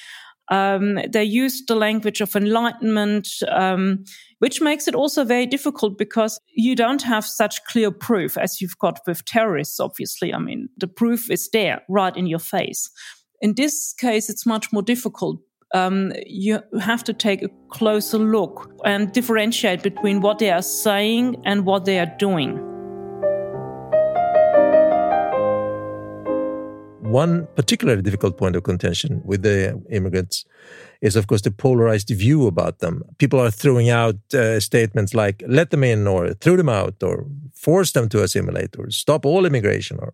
Um, 0.49 0.99
they 1.09 1.23
use 1.23 1.63
the 1.65 1.75
language 1.75 2.21
of 2.21 2.35
enlightenment, 2.35 3.27
um, 3.49 4.03
which 4.39 4.61
makes 4.61 4.87
it 4.87 4.95
also 4.95 5.23
very 5.23 5.45
difficult 5.45 5.97
because 5.97 6.39
you 6.53 6.75
don't 6.75 7.01
have 7.01 7.25
such 7.25 7.63
clear 7.65 7.91
proof 7.91 8.37
as 8.37 8.61
you've 8.61 8.77
got 8.77 8.99
with 9.07 9.25
terrorists, 9.25 9.79
obviously. 9.79 10.33
I 10.33 10.39
mean, 10.39 10.69
the 10.77 10.87
proof 10.87 11.31
is 11.31 11.49
there 11.51 11.81
right 11.89 12.15
in 12.15 12.27
your 12.27 12.39
face. 12.39 12.89
In 13.41 13.55
this 13.55 13.93
case, 13.93 14.29
it's 14.29 14.45
much 14.45 14.71
more 14.71 14.83
difficult. 14.83 15.39
Um, 15.73 16.13
you 16.25 16.61
have 16.79 17.03
to 17.05 17.13
take 17.13 17.41
a 17.43 17.49
closer 17.69 18.17
look 18.17 18.71
and 18.85 19.11
differentiate 19.11 19.83
between 19.83 20.21
what 20.21 20.39
they 20.39 20.51
are 20.51 20.61
saying 20.61 21.41
and 21.43 21.65
what 21.65 21.85
they 21.85 21.99
are 21.99 22.13
doing. 22.17 22.74
One 27.15 27.47
particularly 27.55 28.01
difficult 28.01 28.35
point 28.37 28.57
of 28.57 28.63
contention 28.63 29.21
with 29.23 29.41
the 29.41 29.81
immigrants 29.89 30.43
is, 30.99 31.15
of 31.15 31.27
course, 31.27 31.43
the 31.43 31.51
polarized 31.51 32.09
view 32.09 32.45
about 32.45 32.79
them. 32.79 33.03
People 33.19 33.39
are 33.39 33.51
throwing 33.51 33.89
out 33.89 34.17
uh, 34.33 34.59
statements 34.59 35.13
like 35.13 35.41
let 35.47 35.69
them 35.69 35.83
in, 35.83 36.07
or 36.07 36.33
throw 36.33 36.57
them 36.57 36.67
out, 36.67 36.95
or 37.01 37.25
force 37.53 37.93
them 37.93 38.09
to 38.09 38.21
assimilate, 38.23 38.77
or 38.77 38.89
stop 38.89 39.25
all 39.25 39.45
immigration, 39.45 39.97
or 40.01 40.13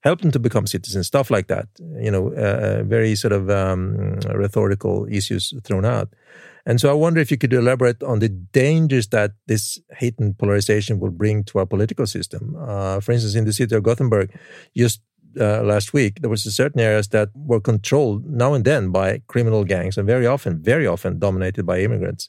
help 0.00 0.20
them 0.20 0.30
to 0.30 0.38
become 0.38 0.66
citizens, 0.66 1.06
stuff 1.06 1.30
like 1.30 1.46
that. 1.46 1.68
You 2.06 2.10
know, 2.10 2.24
uh, 2.34 2.58
uh 2.66 2.82
very 2.96 3.14
sort 3.16 3.32
of 3.32 3.48
um, 3.48 4.18
rhetorical 4.42 5.06
issues 5.10 5.54
thrown 5.64 5.86
out. 5.86 6.08
And 6.68 6.80
so 6.80 6.90
I 6.90 6.96
wonder 7.04 7.20
if 7.20 7.30
you 7.30 7.38
could 7.38 7.54
elaborate 7.54 8.02
on 8.02 8.18
the 8.18 8.28
dangers 8.28 9.06
that 9.08 9.30
this 9.46 9.80
hate 10.00 10.18
and 10.18 10.36
polarization 10.36 10.98
will 11.00 11.14
bring 11.22 11.44
to 11.44 11.60
our 11.60 11.66
political 11.66 12.06
system. 12.06 12.42
Uh, 12.58 13.00
for 13.00 13.12
instance, 13.12 13.36
in 13.36 13.44
the 13.44 13.52
city 13.52 13.74
of 13.76 13.82
Gothenburg, 13.84 14.28
just 14.76 15.00
uh, 15.40 15.62
last 15.62 15.92
week, 15.92 16.20
there 16.20 16.30
was 16.30 16.42
certain 16.54 16.80
areas 16.80 17.08
that 17.08 17.30
were 17.34 17.60
controlled 17.60 18.24
now 18.26 18.54
and 18.54 18.64
then 18.64 18.90
by 18.90 19.22
criminal 19.26 19.64
gangs, 19.64 19.96
and 19.96 20.06
very 20.06 20.26
often, 20.26 20.62
very 20.62 20.86
often 20.86 21.18
dominated 21.18 21.66
by 21.66 21.80
immigrants. 21.80 22.28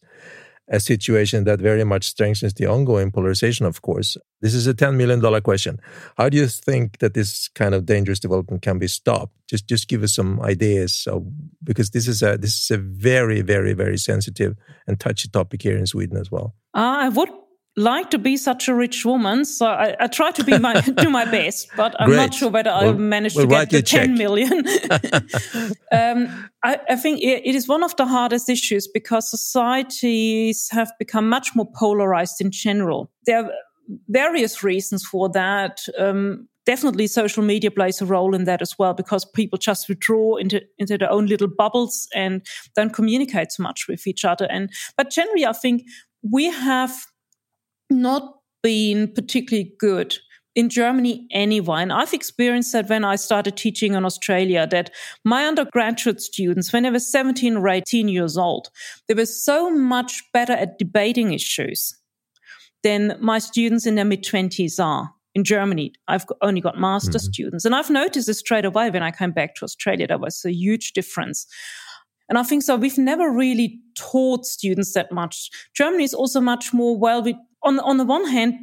A 0.70 0.82
situation 0.82 1.46
that 1.46 1.62
very 1.62 1.86
much 1.86 2.06
strengthens 2.06 2.54
the 2.54 2.66
ongoing 2.66 3.10
polarization, 3.10 3.66
of 3.66 3.82
course. 3.82 4.18
This 4.42 4.54
is 4.54 4.68
a 4.68 4.74
$10 4.74 4.96
million 4.96 5.42
question. 5.42 5.80
How 6.18 6.28
do 6.28 6.36
you 6.36 6.48
think 6.48 6.98
that 6.98 7.14
this 7.14 7.48
kind 7.48 7.74
of 7.74 7.86
dangerous 7.86 8.20
development 8.20 8.64
can 8.64 8.78
be 8.78 8.90
stopped? 8.90 9.34
Just, 9.50 9.66
just 9.68 9.88
give 9.88 10.04
us 10.04 10.14
some 10.14 10.42
ideas. 10.42 10.94
So, 10.94 11.26
because 11.64 11.92
this 11.92 12.06
is 12.06 12.22
a, 12.22 12.38
this 12.38 12.60
is 12.60 12.72
a 12.72 12.78
very, 12.78 13.42
very, 13.42 13.72
very 13.72 13.98
sensitive 13.98 14.58
and 14.88 15.00
touchy 15.00 15.30
topic 15.30 15.62
here 15.62 15.78
in 15.78 15.86
Sweden 15.86 16.18
as 16.18 16.30
well. 16.30 16.54
Uh, 16.74 16.98
I 17.00 17.10
would 17.10 17.30
like 17.78 18.10
to 18.10 18.18
be 18.18 18.36
such 18.38 18.68
a 18.68 18.74
rich 18.74 19.06
woman, 19.06 19.46
so 19.46 19.68
I, 19.68 19.96
I 20.00 20.08
try 20.08 20.32
to 20.32 20.44
be 20.44 20.58
my 20.58 20.82
do 20.98 21.10
my 21.10 21.26
best, 21.26 21.70
but 21.78 21.96
I'm 22.00 22.10
Great. 22.10 22.18
not 22.18 22.34
sure 22.34 22.50
whether 22.50 22.72
we'll, 22.72 22.90
I'll 22.90 22.94
manage 22.96 23.36
we'll 23.36 23.46
to 23.46 23.66
get 23.66 23.70
the 23.70 23.82
10 23.84 24.16
million. 24.16 24.66
um, 25.92 26.50
I, 26.64 26.80
I, 26.90 26.96
think 26.96 27.22
it, 27.22 27.44
it 27.46 27.56
is 27.56 27.68
one 27.68 27.84
of 27.84 27.96
the 27.96 28.08
hardest 28.08 28.50
issues 28.50 28.88
because 28.88 29.30
societies 29.30 30.68
have 30.72 30.92
become 30.98 31.30
much 31.30 31.56
more 31.56 31.68
polarized 31.76 32.42
in 32.42 32.50
general. 32.52 33.12
There 33.28 33.46
are 33.46 33.52
various 34.10 34.64
reasons 34.64 35.06
for 35.06 35.30
that. 35.30 35.80
Um, 36.00 36.48
definitely, 36.66 37.06
social 37.06 37.44
media 37.44 37.70
plays 37.70 38.02
a 38.02 38.08
role 38.08 38.34
in 38.34 38.46
that 38.46 38.64
as 38.64 38.78
well 38.80 38.96
because 38.96 39.24
people 39.24 39.60
just 39.60 39.88
withdraw 39.88 40.38
into 40.38 40.62
into 40.80 40.98
their 40.98 41.12
own 41.12 41.28
little 41.28 41.48
bubbles 41.48 42.08
and 42.16 42.44
don't 42.76 42.92
communicate 42.92 43.52
so 43.52 43.62
much 43.62 43.88
with 43.88 44.08
each 44.08 44.26
other. 44.26 44.48
And 44.50 44.72
but 44.98 45.12
generally, 45.12 45.46
I 45.46 45.54
think 45.54 45.84
we 46.24 46.46
have 46.46 47.06
not 47.90 48.36
been 48.64 49.12
particularly 49.14 49.74
good 49.80 50.18
in 50.58 50.70
Germany 50.70 51.28
anyway. 51.32 51.84
And 51.84 51.94
I've 51.94 52.14
experienced 52.14 52.74
that 52.74 52.90
when 52.90 53.06
I 53.06 53.16
started 53.16 53.56
teaching 53.56 53.94
in 53.94 54.04
Australia, 54.04 54.68
that 54.72 54.90
my 55.24 55.46
undergraduate 55.46 56.20
students, 56.20 56.74
when 56.74 56.82
they 56.82 56.90
were 56.90 57.00
17 57.00 57.58
or 57.58 57.70
18 57.70 58.10
years 58.10 58.38
old, 58.38 58.70
they 59.08 59.14
were 59.14 59.28
so 59.28 59.70
much 59.70 60.24
better 60.34 60.54
at 60.54 60.80
debating 60.80 61.32
issues 61.32 61.96
than 62.82 63.16
my 63.22 63.38
students 63.38 63.86
in 63.86 63.96
their 63.96 64.06
mid 64.06 64.24
20s 64.24 64.84
are. 64.84 65.14
In 65.36 65.44
Germany, 65.44 65.94
I've 66.08 66.26
only 66.42 66.62
got 66.62 66.80
master 66.80 67.20
mm-hmm. 67.20 67.32
students. 67.32 67.64
And 67.64 67.76
I've 67.76 67.92
noticed 67.92 68.26
this 68.26 68.40
straight 68.40 68.66
away 68.66 68.90
when 68.90 69.04
I 69.04 69.12
came 69.12 69.32
back 69.32 69.54
to 69.56 69.66
Australia. 69.66 70.08
There 70.08 70.18
was 70.18 70.44
a 70.44 70.52
huge 70.52 70.94
difference. 70.94 71.46
And 72.30 72.40
I 72.40 72.44
think 72.44 72.64
so. 72.64 72.76
We've 72.76 72.98
never 72.98 73.30
really 73.30 73.80
taught 73.96 74.48
students 74.48 74.94
that 74.94 75.12
much. 75.12 75.52
Germany 75.76 76.04
is 76.04 76.16
also 76.16 76.42
much 76.42 76.74
more 76.74 76.98
well. 76.98 77.22
We 77.22 77.38
on 77.68 77.80
on 77.80 77.98
the 77.98 78.06
one 78.06 78.28
hand, 78.28 78.54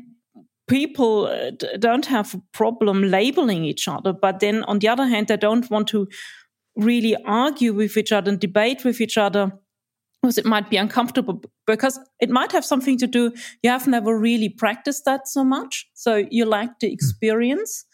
people 0.67 1.27
uh, 1.27 1.51
don't 1.79 2.07
have 2.07 2.35
a 2.35 2.43
problem 2.53 3.03
labeling 3.03 3.65
each 3.65 3.87
other, 3.87 4.13
but 4.13 4.41
then 4.41 4.65
on 4.65 4.79
the 4.79 4.89
other 4.89 5.07
hand, 5.07 5.29
they 5.29 5.37
don't 5.37 5.71
want 5.71 5.89
to 5.89 6.09
really 6.77 7.17
argue 7.25 7.73
with 7.73 7.97
each 7.97 8.13
other 8.13 8.31
and 8.31 8.41
debate 8.41 8.85
with 8.85 9.01
each 9.01 9.17
other 9.17 9.53
because 10.21 10.39
it 10.39 10.47
might 10.47 10.71
be 10.71 10.77
uncomfortable 10.77 11.41
because 11.67 12.01
it 12.19 12.31
might 12.31 12.51
have 12.51 12.65
something 12.65 12.99
to 12.99 13.07
do 13.07 13.33
you 13.63 13.71
have 13.71 13.87
never 13.87 14.19
really 14.19 14.49
practiced 14.49 15.05
that 15.05 15.29
so 15.29 15.45
much 15.45 15.87
so 15.95 16.27
you 16.31 16.45
lack 16.45 16.81
the 16.81 16.89
hmm. 16.89 16.95
experience. 16.95 17.85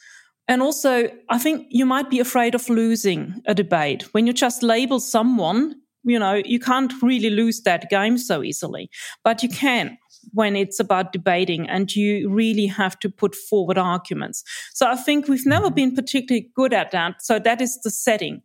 And 0.48 0.62
also 0.62 1.10
i 1.28 1.38
think 1.38 1.66
you 1.70 1.84
might 1.84 2.08
be 2.08 2.20
afraid 2.20 2.54
of 2.54 2.68
losing 2.68 3.42
a 3.46 3.54
debate. 3.54 4.02
When 4.14 4.26
you 4.26 4.32
just 4.32 4.62
label 4.62 5.00
someone 5.00 5.74
you 6.04 6.18
know 6.18 6.40
you 6.44 6.58
can't 6.58 6.92
really 7.02 7.30
lose 7.30 7.60
that 7.62 7.90
game 7.90 8.16
so 8.16 8.42
easily 8.42 8.88
but 9.22 9.42
you 9.42 9.48
can 9.48 9.98
when 10.32 10.56
it's 10.56 10.80
about 10.80 11.12
debating 11.12 11.68
and 11.68 11.94
you 11.94 12.30
really 12.30 12.66
have 12.66 12.98
to 13.00 13.08
put 13.08 13.34
forward 13.34 13.78
arguments. 13.78 14.44
So 14.72 14.86
I 14.86 14.96
think 14.96 15.28
we've 15.28 15.46
never 15.46 15.66
mm-hmm. 15.66 15.74
been 15.74 15.94
particularly 15.94 16.50
good 16.54 16.72
at 16.72 16.90
that. 16.92 17.22
So 17.22 17.38
that 17.38 17.60
is 17.60 17.80
the 17.82 17.90
setting. 17.90 18.42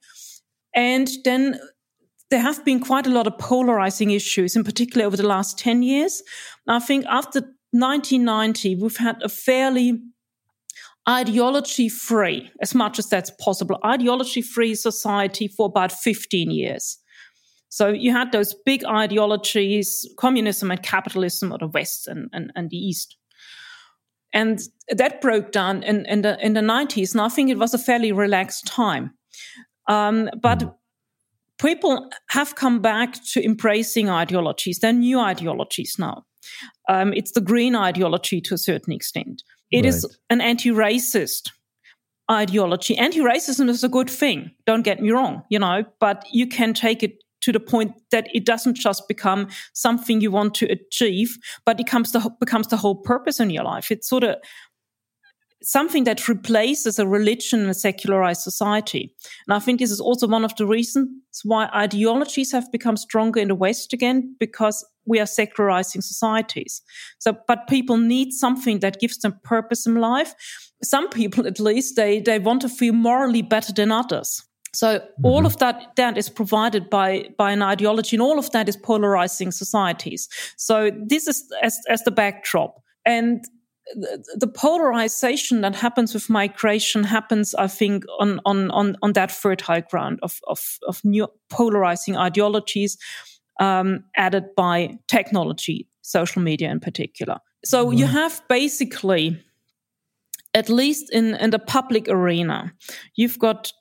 And 0.74 1.10
then 1.24 1.60
there 2.30 2.42
have 2.42 2.66
been 2.66 2.80
quite 2.80 3.08
a 3.08 3.12
lot 3.12 3.28
of 3.28 3.38
polarizing 3.38 4.12
issues, 4.12 4.56
in 4.56 4.64
particular 4.64 5.06
over 5.06 5.16
the 5.16 5.28
last 5.28 5.60
10 5.60 5.84
years. 5.84 6.24
I 6.68 6.80
think 6.80 7.06
after 7.06 7.42
1990, 7.72 8.76
we've 8.76 8.98
had 8.98 9.22
a 9.22 9.30
fairly 9.30 10.02
ideology 11.08 11.88
free, 11.88 12.50
as 12.62 12.74
much 12.74 12.98
as 12.98 13.08
that's 13.10 13.32
possible, 13.40 13.80
ideology 13.86 14.42
free 14.42 14.74
society 14.76 15.48
for 15.48 15.68
about 15.68 15.92
15 15.92 16.50
years. 16.50 16.98
So 17.76 17.90
you 17.90 18.14
had 18.14 18.32
those 18.32 18.54
big 18.54 18.86
ideologies, 18.86 20.08
communism 20.18 20.72
and 20.72 20.82
capitalism, 20.82 21.52
or 21.52 21.58
the 21.58 21.68
West 21.68 22.08
and, 22.08 22.30
and, 22.32 22.50
and 22.56 22.70
the 22.70 22.78
East. 22.78 23.18
And 24.32 24.62
that 24.88 25.20
broke 25.20 25.52
down 25.52 25.84
in, 25.84 26.06
in, 26.06 26.22
the, 26.22 26.40
in 26.40 26.54
the 26.54 26.62
90s. 26.62 27.12
And 27.12 27.20
I 27.20 27.28
think 27.28 27.50
it 27.50 27.58
was 27.58 27.74
a 27.74 27.78
fairly 27.78 28.14
relaxed 28.14 28.66
time. 28.66 29.12
Um, 29.90 30.30
but 30.42 30.78
people 31.60 32.10
have 32.30 32.56
come 32.56 32.82
back 32.82 33.22
to 33.34 33.44
embracing 33.44 34.10
ideologies. 34.10 34.80
They're 34.80 34.94
new 34.94 35.20
ideologies 35.20 35.98
now. 36.00 36.24
Um, 36.88 37.12
it's 37.12 37.34
the 37.34 37.42
green 37.42 37.76
ideology 37.76 38.40
to 38.40 38.54
a 38.54 38.58
certain 38.58 38.94
extent. 38.94 39.44
It 39.70 39.80
right. 39.80 39.86
is 39.88 40.18
an 40.30 40.40
anti 40.40 40.70
racist 40.70 41.50
ideology. 42.32 42.98
Anti 42.98 43.20
racism 43.20 43.68
is 43.68 43.84
a 43.84 43.90
good 43.90 44.10
thing, 44.10 44.52
don't 44.66 44.84
get 44.84 45.02
me 45.02 45.12
wrong, 45.12 45.44
you 45.50 45.60
know, 45.60 45.84
but 46.00 46.26
you 46.32 46.48
can 46.48 46.74
take 46.74 47.04
it 47.04 47.22
to 47.46 47.52
the 47.52 47.60
point 47.60 47.94
that 48.10 48.28
it 48.34 48.44
doesn't 48.44 48.76
just 48.76 49.08
become 49.08 49.48
something 49.74 50.20
you 50.20 50.32
want 50.32 50.56
to 50.56 50.66
achieve, 50.66 51.38
but 51.64 51.80
it 51.80 51.86
becomes 51.86 52.12
the, 52.12 52.32
becomes 52.40 52.68
the 52.68 52.78
whole 52.78 52.96
purpose 52.96 53.40
in 53.40 53.52
your 53.52 53.64
life. 53.64 53.92
It's 53.92 54.10
sort 54.10 54.24
of 54.24 54.38
something 55.62 56.06
that 56.06 56.28
replaces 56.28 56.98
a 56.98 57.08
religion 57.08 57.60
in 57.62 57.70
a 57.70 57.74
secularized 57.76 58.42
society. 58.42 59.14
And 59.48 59.56
I 59.56 59.60
think 59.60 59.80
this 59.80 59.92
is 59.92 60.00
also 60.00 60.28
one 60.28 60.44
of 60.44 60.56
the 60.56 60.66
reasons 60.66 61.08
why 61.44 61.70
ideologies 61.74 62.52
have 62.52 62.72
become 62.72 62.98
stronger 62.98 63.40
in 63.40 63.50
the 63.50 63.56
West 63.56 63.94
again, 63.94 64.36
because 64.40 64.84
we 65.06 65.20
are 65.20 65.28
secularizing 65.28 66.02
societies. 66.02 66.82
So, 67.20 67.38
but 67.48 67.68
people 67.68 67.98
need 67.98 68.34
something 68.34 68.80
that 68.80 69.00
gives 69.00 69.20
them 69.20 69.40
purpose 69.44 69.86
in 69.86 69.96
life. 69.96 70.34
Some 70.84 71.10
people, 71.10 71.46
at 71.46 71.60
least, 71.60 71.96
they, 71.96 72.22
they 72.22 72.40
want 72.40 72.62
to 72.64 72.70
feel 72.70 72.94
morally 72.94 73.44
better 73.44 73.72
than 73.72 73.92
others. 73.92 74.44
So 74.76 75.00
mm-hmm. 75.00 75.26
all 75.26 75.46
of 75.46 75.58
that 75.58 75.96
that 75.96 76.18
is 76.18 76.30
provided 76.30 76.90
by 76.90 77.30
by 77.38 77.52
an 77.52 77.62
ideology, 77.62 78.16
and 78.16 78.22
all 78.22 78.38
of 78.38 78.52
that 78.52 78.70
is 78.70 78.78
polarizing 78.78 79.52
societies. 79.52 80.30
So 80.58 80.92
this 81.10 81.28
is 81.28 81.44
as 81.64 81.80
as 81.90 82.04
the 82.04 82.12
backdrop, 82.12 82.82
and 83.06 83.44
the 84.40 84.48
polarization 84.48 85.62
that 85.62 85.76
happens 85.76 86.14
with 86.14 86.30
migration 86.30 87.04
happens, 87.04 87.56
I 87.56 87.68
think, 87.68 88.04
on 88.20 88.40
on 88.46 88.72
on, 88.72 88.96
on 89.02 89.14
that 89.14 89.32
fertile 89.32 89.82
ground 89.90 90.20
of, 90.22 90.40
of 90.48 90.80
of 90.88 91.02
new 91.04 91.28
polarizing 91.50 92.18
ideologies 92.18 92.98
um, 93.60 94.04
added 94.18 94.44
by 94.58 94.98
technology, 95.08 95.88
social 96.02 96.42
media 96.42 96.72
in 96.72 96.80
particular. 96.80 97.40
So 97.64 97.86
mm-hmm. 97.86 97.98
you 97.98 98.08
have 98.08 98.42
basically, 98.50 99.42
at 100.54 100.70
least 100.70 101.14
in 101.14 101.36
in 101.36 101.52
the 101.52 101.60
public 101.60 102.10
arena, 102.10 102.74
you've 103.16 103.40
got 103.40 103.72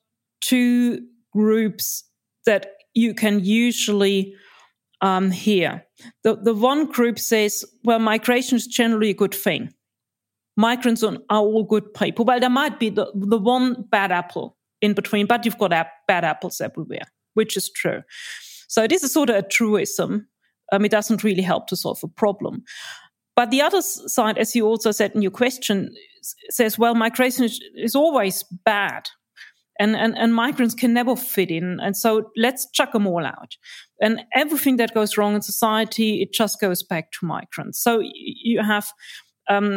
two 0.44 1.00
groups 1.32 2.04
that 2.46 2.72
you 2.94 3.14
can 3.14 3.44
usually 3.44 4.34
um, 5.00 5.30
hear. 5.30 5.84
The 6.22 6.36
the 6.36 6.54
one 6.54 6.86
group 6.86 7.18
says, 7.18 7.64
well, 7.82 7.98
migration 7.98 8.56
is 8.56 8.66
generally 8.66 9.10
a 9.10 9.14
good 9.14 9.34
thing 9.34 9.74
migrants 10.56 11.02
are 11.02 11.18
all 11.30 11.64
good 11.64 11.92
people. 11.94 12.24
Well, 12.24 12.40
there 12.40 12.50
might 12.50 12.78
be 12.78 12.90
the, 12.90 13.10
the 13.14 13.38
one 13.38 13.82
bad 13.90 14.12
apple 14.12 14.56
in 14.80 14.94
between, 14.94 15.26
but 15.26 15.44
you've 15.44 15.58
got 15.58 15.70
bad 16.08 16.24
apples 16.24 16.60
everywhere, 16.60 17.04
which 17.34 17.56
is 17.56 17.70
true. 17.70 18.02
So 18.68 18.86
this 18.86 19.02
is 19.02 19.12
sort 19.12 19.30
of 19.30 19.36
a 19.36 19.42
truism. 19.42 20.26
Um, 20.72 20.84
it 20.84 20.90
doesn't 20.90 21.24
really 21.24 21.42
help 21.42 21.66
to 21.68 21.76
solve 21.76 22.00
a 22.02 22.08
problem. 22.08 22.62
But 23.36 23.50
the 23.50 23.62
other 23.62 23.82
side, 23.82 24.38
as 24.38 24.54
you 24.54 24.66
also 24.66 24.92
said 24.92 25.12
in 25.14 25.22
your 25.22 25.30
question, 25.30 25.94
says, 26.50 26.78
well, 26.78 26.94
migration 26.94 27.44
is, 27.44 27.60
is 27.74 27.94
always 27.94 28.44
bad. 28.64 29.08
And, 29.80 29.96
and, 29.96 30.16
and 30.16 30.34
migrants 30.34 30.74
can 30.74 30.92
never 30.92 31.16
fit 31.16 31.50
in. 31.50 31.80
And 31.80 31.96
so 31.96 32.30
let's 32.36 32.70
chuck 32.70 32.92
them 32.92 33.06
all 33.06 33.26
out. 33.26 33.56
And 34.00 34.20
everything 34.34 34.76
that 34.76 34.94
goes 34.94 35.16
wrong 35.16 35.34
in 35.34 35.42
society, 35.42 36.22
it 36.22 36.32
just 36.32 36.60
goes 36.60 36.82
back 36.82 37.10
to 37.12 37.26
migrants. 37.26 37.82
So 37.82 38.00
you 38.02 38.62
have 38.62 38.88
um, 39.48 39.76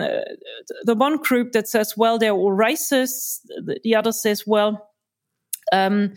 the 0.83 0.95
one 0.95 1.17
group 1.17 1.51
that 1.53 1.67
says, 1.67 1.95
well, 1.97 2.17
they're 2.17 2.31
all 2.31 2.55
racist. 2.55 3.39
The 3.83 3.95
other 3.95 4.11
says, 4.11 4.43
well, 4.45 4.89
um, 5.71 6.13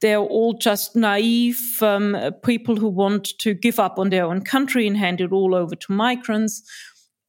they're 0.00 0.18
all 0.18 0.52
just 0.52 0.96
naive 0.96 1.78
um, 1.80 2.16
people 2.44 2.76
who 2.76 2.88
want 2.88 3.38
to 3.38 3.54
give 3.54 3.78
up 3.78 3.98
on 3.98 4.10
their 4.10 4.24
own 4.24 4.42
country 4.42 4.86
and 4.86 4.96
hand 4.96 5.20
it 5.20 5.32
all 5.32 5.54
over 5.54 5.74
to 5.74 5.92
migrants. 5.92 6.62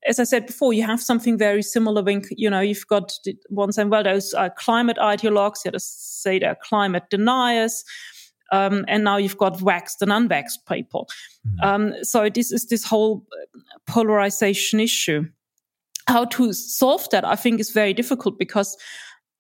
As 0.08 0.20
I 0.20 0.24
said 0.24 0.46
before, 0.46 0.74
you 0.74 0.84
have 0.84 1.02
something 1.02 1.38
very 1.38 1.62
similar 1.62 2.04
when, 2.04 2.24
you 2.32 2.50
know, 2.50 2.60
you've 2.60 2.88
got 2.88 3.14
one 3.50 3.72
saying, 3.72 3.90
well, 3.90 4.04
those 4.04 4.34
are 4.34 4.50
climate 4.50 4.98
ideologues, 4.98 5.64
You 5.64 5.72
the 5.72 5.76
others 5.76 5.86
say 5.86 6.40
they're 6.40 6.58
climate 6.62 7.04
deniers. 7.10 7.84
Um, 8.52 8.86
and 8.88 9.04
now 9.04 9.18
you've 9.18 9.38
got 9.38 9.58
vaxxed 9.58 10.02
and 10.02 10.12
unvaxxed 10.12 10.68
people. 10.68 11.08
Mm-hmm. 11.48 11.68
Um, 11.68 12.04
so 12.04 12.30
this 12.30 12.52
is 12.52 12.68
this 12.68 12.84
whole 12.84 13.26
polarization 13.88 14.80
issue 14.80 15.26
how 16.08 16.26
to 16.26 16.54
solve 16.54 17.10
that, 17.12 17.26
I 17.26 17.36
think, 17.36 17.60
is 17.60 17.72
very 17.72 17.94
difficult 17.94 18.38
because 18.38 18.78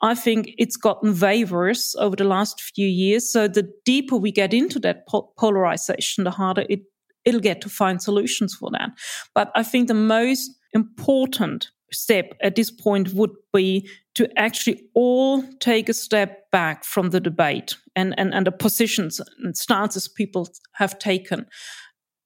I 0.02 0.16
think 0.16 0.54
it's 0.58 0.78
gotten 0.78 1.14
waivers 1.14 1.96
over 1.98 2.16
the 2.16 2.24
last 2.24 2.62
few 2.62 2.88
years. 2.88 3.30
So 3.30 3.48
the 3.48 3.70
deeper 3.86 4.18
we 4.18 4.32
get 4.32 4.54
into 4.54 4.80
that 4.80 5.08
po- 5.08 5.32
polarization, 5.38 6.24
the 6.24 6.32
harder 6.32 6.66
it 6.70 6.82
it'll 7.26 7.40
get 7.40 7.62
to 7.62 7.70
find 7.70 8.02
solutions 8.02 8.54
for 8.54 8.70
that. 8.72 8.92
But 9.34 9.52
I 9.56 9.64
think 9.64 9.88
the 9.88 9.94
most 9.94 10.52
important 10.74 11.70
step 11.92 12.34
at 12.42 12.56
this 12.56 12.72
point 12.72 13.14
would 13.14 13.32
be 13.54 13.88
to 14.16 14.28
actually 14.38 14.84
all 14.94 15.44
take 15.60 15.90
a 15.90 15.94
step 15.94 16.50
back 16.52 16.84
from 16.84 17.10
the 17.10 17.20
debate 17.20 17.76
and, 17.96 18.14
and, 18.18 18.34
and 18.34 18.48
the 18.48 18.52
positions 18.52 19.22
and 19.40 19.56
stances 19.56 20.08
people 20.08 20.48
have 20.74 21.00
taken. 21.00 21.46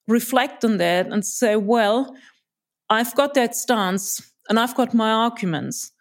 Reflect 0.07 0.63
on 0.63 0.77
that 0.77 1.07
and 1.07 1.25
say, 1.25 1.55
well, 1.55 2.15
I've 2.89 3.13
got 3.15 3.33
that 3.33 3.55
stance 3.55 4.21
and 4.49 4.59
I've 4.59 4.75
got 4.75 4.93
my 4.93 5.11
arguments, 5.11 5.91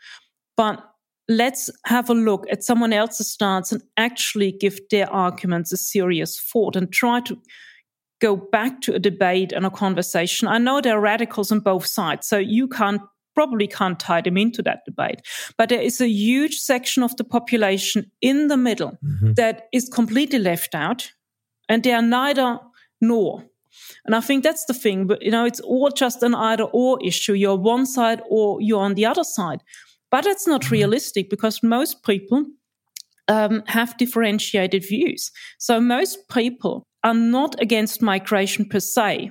but 0.56 0.82
let's 1.28 1.68
have 1.86 2.08
a 2.08 2.14
look 2.14 2.46
at 2.50 2.62
someone 2.62 2.92
else's 2.92 3.28
stance 3.28 3.72
and 3.72 3.82
actually 3.96 4.52
give 4.52 4.78
their 4.90 5.10
arguments 5.12 5.72
a 5.72 5.76
serious 5.76 6.40
thought 6.40 6.76
and 6.76 6.92
try 6.92 7.20
to 7.20 7.36
go 8.20 8.37
back 8.37 8.80
to 8.82 8.94
a 8.94 8.99
debate 8.99 9.52
and 9.52 9.66
a 9.66 9.70
conversation. 9.70 10.49
I 10.49 10.58
know 10.58 10.81
there 10.81 10.96
are 10.96 11.00
radicals 11.00 11.52
on 11.52 11.61
both 11.61 11.87
sides, 11.87 12.26
so 12.26 12.38
you 12.38 12.68
can't 12.68 13.00
probably 13.35 13.66
can't 13.66 14.00
tie 14.00 14.22
them 14.22 14.38
into 14.38 14.62
that 14.62 14.81
debate. 14.87 15.20
But 15.59 15.68
there 15.68 15.81
is 15.81 16.00
a 16.00 16.09
huge 16.09 16.57
section 16.57 17.02
of 17.02 17.14
the 17.16 17.24
population 17.24 18.11
in 18.22 18.48
the 18.48 18.57
middle 18.57 18.98
mm-hmm. 19.05 19.35
that 19.35 19.68
is 19.72 19.90
completely 19.90 20.38
left 20.38 20.74
out, 20.74 21.12
and 21.68 21.83
they 21.83 21.92
are 21.92 22.02
neither 22.02 22.59
nor. 23.00 23.44
And 24.07 24.14
I 24.14 24.20
think 24.20 24.42
that's 24.42 24.64
the 24.64 24.72
thing. 24.74 25.07
But, 25.07 25.20
you 25.20 25.31
know, 25.31 25.44
it's 25.44 25.61
all 25.61 25.90
just 25.90 26.22
an 26.22 26.35
either 26.35 26.64
or 26.64 26.98
issue. 27.05 27.35
You're 27.35 27.57
one 27.57 27.85
side 27.85 28.22
or 28.31 28.59
you're 28.61 28.81
on 28.81 28.94
the 28.94 29.05
other 29.05 29.24
side. 29.24 29.62
But 30.11 30.24
it's 30.24 30.46
not 30.46 30.62
mm-hmm. 30.62 30.72
realistic 30.72 31.29
because 31.29 31.62
most 31.62 32.02
people 32.05 32.46
um, 33.29 33.62
have 33.66 33.96
differentiated 33.98 34.85
views. 34.87 35.31
So 35.59 35.81
most 35.81 36.29
people 36.31 36.87
are 37.07 37.14
not 37.14 37.55
against 37.62 38.03
migration 38.03 38.69
per 38.69 38.81
se. 38.81 39.31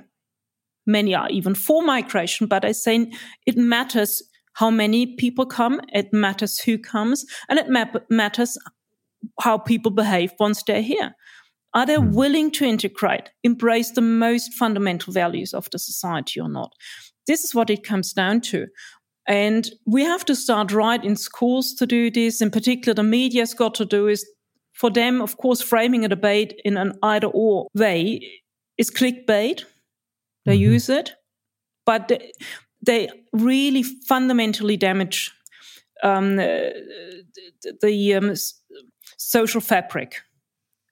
Many 0.86 1.14
are 1.14 1.28
even 1.28 1.54
for 1.54 1.82
migration, 1.82 2.46
but 2.46 2.64
I 2.64 2.72
say 2.72 3.12
it 3.46 3.58
matters 3.58 4.22
how 4.54 4.70
many 4.70 5.14
people 5.16 5.44
come, 5.44 5.82
it 5.92 6.10
matters 6.10 6.58
who 6.58 6.78
comes, 6.78 7.26
and 7.50 7.58
it 7.58 7.68
ma- 7.68 8.00
matters 8.08 8.56
how 9.40 9.58
people 9.58 9.90
behave 9.90 10.32
once 10.40 10.62
they're 10.62 10.80
here. 10.80 11.14
Are 11.74 11.84
they 11.84 11.96
mm. 11.96 12.14
willing 12.14 12.50
to 12.52 12.64
integrate, 12.64 13.28
embrace 13.44 13.90
the 13.90 14.00
most 14.00 14.54
fundamental 14.54 15.12
values 15.12 15.52
of 15.52 15.68
the 15.70 15.78
society 15.78 16.40
or 16.40 16.48
not? 16.48 16.72
This 17.26 17.44
is 17.44 17.54
what 17.54 17.68
it 17.68 17.84
comes 17.84 18.14
down 18.14 18.40
to. 18.52 18.68
And 19.28 19.68
we 19.84 20.02
have 20.02 20.24
to 20.26 20.34
start 20.34 20.72
right 20.72 21.04
in 21.04 21.16
schools 21.16 21.74
to 21.74 21.86
do 21.86 22.10
this. 22.10 22.40
In 22.40 22.50
particular, 22.50 22.94
the 22.94 23.02
media's 23.02 23.52
got 23.52 23.74
to 23.74 23.84
do 23.84 24.06
is 24.06 24.24
for 24.76 24.90
them, 24.90 25.22
of 25.22 25.38
course, 25.38 25.62
framing 25.62 26.04
a 26.04 26.08
debate 26.08 26.60
in 26.64 26.76
an 26.76 26.92
either 27.02 27.28
or 27.28 27.66
way 27.74 28.20
is 28.76 28.90
clickbait. 28.90 29.64
They 30.44 30.54
mm-hmm. 30.54 30.72
use 30.72 30.88
it, 30.88 31.12
but 31.86 32.08
they, 32.08 32.32
they 32.84 33.08
really 33.32 33.82
fundamentally 33.82 34.76
damage 34.76 35.32
um, 36.02 36.36
the, 36.36 36.74
the 37.80 38.14
um, 38.14 38.34
social 39.16 39.62
fabric 39.62 40.16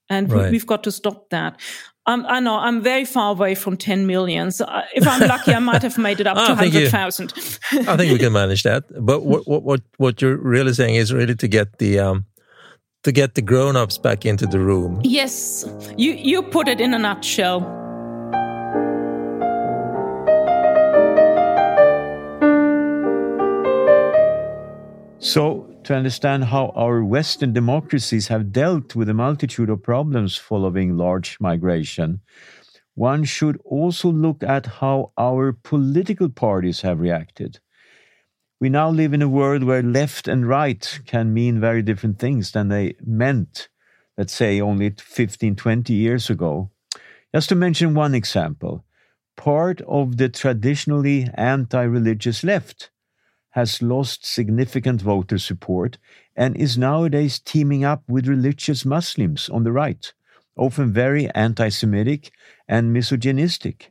and 0.08 0.32
right. 0.32 0.50
we, 0.50 0.56
have 0.56 0.66
got 0.66 0.82
to 0.84 0.92
stop 0.92 1.28
that. 1.30 1.60
Um, 2.06 2.24
I 2.28 2.40
know 2.40 2.56
I'm 2.56 2.82
very 2.82 3.04
far 3.04 3.32
away 3.32 3.54
from 3.54 3.76
10 3.76 4.06
million. 4.06 4.50
So 4.50 4.66
if 4.94 5.06
I'm 5.06 5.20
lucky, 5.28 5.52
I 5.52 5.58
might 5.58 5.82
have 5.82 5.96
made 5.98 6.20
it 6.20 6.26
up 6.26 6.36
to 6.46 6.54
100,000. 6.54 7.32
I 7.36 7.96
think 7.96 8.12
we 8.12 8.18
can 8.18 8.32
manage 8.32 8.62
that. 8.62 8.84
But 9.00 9.24
what, 9.24 9.46
what, 9.46 9.62
what, 9.62 9.80
what 9.96 10.22
you're 10.22 10.36
really 10.36 10.72
saying 10.72 10.94
is 10.94 11.12
really 11.12 11.34
to 11.36 11.48
get 11.48 11.78
the, 11.78 11.98
um, 11.98 12.26
to 13.04 13.12
get 13.12 13.34
the 13.34 13.42
grown-ups 13.42 13.98
back 13.98 14.26
into 14.26 14.46
the 14.46 14.58
room. 14.58 15.00
Yes, 15.04 15.64
you, 15.96 16.12
you 16.12 16.42
put 16.42 16.68
it 16.68 16.80
in 16.80 16.94
a 16.94 16.98
nutshell. 16.98 17.60
So 25.18 25.70
to 25.84 25.94
understand 25.94 26.44
how 26.44 26.72
our 26.74 27.04
Western 27.04 27.52
democracies 27.52 28.28
have 28.28 28.52
dealt 28.52 28.94
with 28.94 29.08
a 29.08 29.14
multitude 29.14 29.68
of 29.68 29.82
problems 29.82 30.36
following 30.36 30.96
large 30.96 31.38
migration, 31.40 32.20
one 32.94 33.24
should 33.24 33.60
also 33.64 34.10
look 34.10 34.42
at 34.42 34.66
how 34.66 35.12
our 35.18 35.52
political 35.52 36.30
parties 36.30 36.80
have 36.82 37.00
reacted. 37.00 37.58
We 38.64 38.70
now 38.70 38.88
live 38.88 39.12
in 39.12 39.20
a 39.20 39.28
world 39.28 39.62
where 39.62 39.82
left 39.82 40.26
and 40.26 40.48
right 40.48 40.98
can 41.04 41.34
mean 41.34 41.60
very 41.60 41.82
different 41.82 42.18
things 42.18 42.52
than 42.52 42.68
they 42.68 42.94
meant, 43.04 43.68
let's 44.16 44.32
say, 44.32 44.58
only 44.58 44.88
15, 44.88 45.54
20 45.54 45.92
years 45.92 46.30
ago. 46.30 46.70
Just 47.34 47.50
to 47.50 47.56
mention 47.56 47.92
one 47.92 48.14
example, 48.14 48.82
part 49.36 49.82
of 49.82 50.16
the 50.16 50.30
traditionally 50.30 51.28
anti 51.34 51.82
religious 51.82 52.42
left 52.42 52.90
has 53.50 53.82
lost 53.82 54.24
significant 54.24 55.02
voter 55.02 55.36
support 55.36 55.98
and 56.34 56.56
is 56.56 56.78
nowadays 56.78 57.38
teaming 57.38 57.84
up 57.84 58.02
with 58.08 58.26
religious 58.26 58.86
Muslims 58.86 59.50
on 59.50 59.64
the 59.64 59.72
right, 59.72 60.14
often 60.56 60.90
very 60.90 61.28
anti 61.34 61.68
Semitic 61.68 62.32
and 62.66 62.94
misogynistic. 62.94 63.90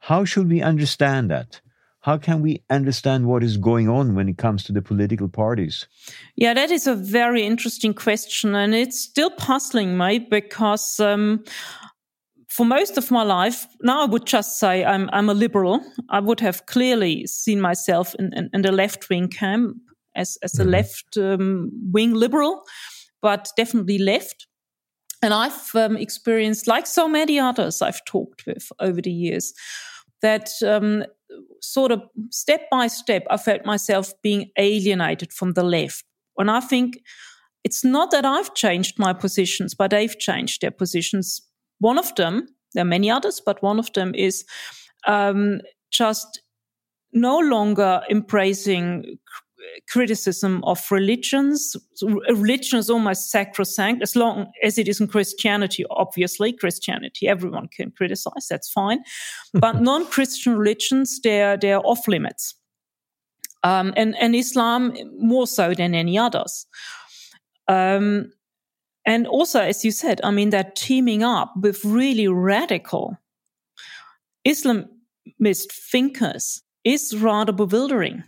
How 0.00 0.24
should 0.24 0.48
we 0.48 0.60
understand 0.60 1.30
that? 1.30 1.60
How 2.00 2.16
can 2.16 2.40
we 2.40 2.62
understand 2.70 3.26
what 3.26 3.42
is 3.42 3.58
going 3.58 3.88
on 3.88 4.14
when 4.14 4.28
it 4.28 4.38
comes 4.38 4.64
to 4.64 4.72
the 4.72 4.80
political 4.80 5.28
parties? 5.28 5.86
Yeah, 6.34 6.54
that 6.54 6.70
is 6.70 6.86
a 6.86 6.94
very 6.94 7.44
interesting 7.44 7.92
question. 7.92 8.54
And 8.54 8.74
it's 8.74 8.98
still 8.98 9.30
puzzling 9.30 9.98
me 9.98 10.18
because 10.18 10.98
um, 10.98 11.44
for 12.48 12.64
most 12.64 12.96
of 12.96 13.10
my 13.10 13.22
life, 13.22 13.66
now 13.82 14.02
I 14.02 14.06
would 14.06 14.24
just 14.24 14.58
say 14.58 14.82
I'm, 14.82 15.10
I'm 15.12 15.28
a 15.28 15.34
liberal. 15.34 15.80
I 16.08 16.20
would 16.20 16.40
have 16.40 16.64
clearly 16.64 17.26
seen 17.26 17.60
myself 17.60 18.14
in, 18.18 18.32
in, 18.34 18.48
in 18.54 18.62
the 18.62 18.72
left 18.72 19.10
wing 19.10 19.28
camp 19.28 19.76
as, 20.16 20.38
as 20.42 20.58
a 20.58 20.62
mm-hmm. 20.62 20.70
left 20.70 21.16
um, 21.18 21.70
wing 21.92 22.14
liberal, 22.14 22.62
but 23.20 23.50
definitely 23.58 23.98
left. 23.98 24.46
And 25.22 25.34
I've 25.34 25.74
um, 25.74 25.98
experienced, 25.98 26.66
like 26.66 26.86
so 26.86 27.06
many 27.06 27.38
others 27.38 27.82
I've 27.82 28.02
talked 28.06 28.46
with 28.46 28.72
over 28.80 29.02
the 29.02 29.12
years, 29.12 29.52
that 30.22 30.50
um, 30.66 31.04
sort 31.60 31.92
of 31.92 32.02
step 32.30 32.68
by 32.70 32.86
step, 32.86 33.26
I 33.30 33.36
felt 33.36 33.64
myself 33.64 34.12
being 34.22 34.50
alienated 34.58 35.32
from 35.32 35.52
the 35.52 35.62
left. 35.62 36.04
And 36.38 36.50
I 36.50 36.60
think 36.60 37.00
it's 37.64 37.84
not 37.84 38.10
that 38.10 38.24
I've 38.24 38.54
changed 38.54 38.98
my 38.98 39.12
positions, 39.12 39.74
but 39.74 39.90
they've 39.90 40.18
changed 40.18 40.62
their 40.62 40.70
positions. 40.70 41.42
One 41.78 41.98
of 41.98 42.14
them, 42.14 42.48
there 42.74 42.82
are 42.82 42.86
many 42.86 43.10
others, 43.10 43.40
but 43.44 43.62
one 43.62 43.78
of 43.78 43.92
them 43.92 44.14
is 44.14 44.44
um, 45.06 45.60
just 45.90 46.42
no 47.12 47.38
longer 47.38 48.00
embracing 48.10 49.18
criticism 49.88 50.62
of 50.64 50.80
religions. 50.90 51.76
Religion 52.02 52.78
is 52.78 52.90
almost 52.90 53.30
sacrosanct, 53.30 54.02
as 54.02 54.16
long 54.16 54.50
as 54.62 54.78
it 54.78 54.88
isn't 54.88 55.08
Christianity, 55.08 55.84
obviously. 55.90 56.52
Christianity, 56.52 57.28
everyone 57.28 57.68
can 57.68 57.90
criticize, 57.90 58.46
that's 58.48 58.70
fine. 58.70 59.00
but 59.54 59.80
non 59.80 60.06
Christian 60.06 60.56
religions, 60.56 61.20
they're, 61.22 61.56
they're 61.56 61.84
off 61.86 62.06
limits. 62.08 62.54
Um, 63.62 63.92
and, 63.96 64.16
and 64.18 64.34
Islam 64.34 64.94
more 65.18 65.46
so 65.46 65.74
than 65.74 65.94
any 65.94 66.16
others. 66.16 66.66
Um, 67.68 68.32
and 69.06 69.26
also, 69.26 69.60
as 69.60 69.84
you 69.84 69.90
said, 69.90 70.20
I 70.24 70.30
mean, 70.30 70.50
they're 70.50 70.72
teaming 70.74 71.22
up 71.22 71.52
with 71.56 71.84
really 71.84 72.28
radical 72.28 73.18
Islamist 74.46 75.72
thinkers 75.72 76.62
is 76.84 77.16
rather 77.16 77.52
bewildering 77.52 78.24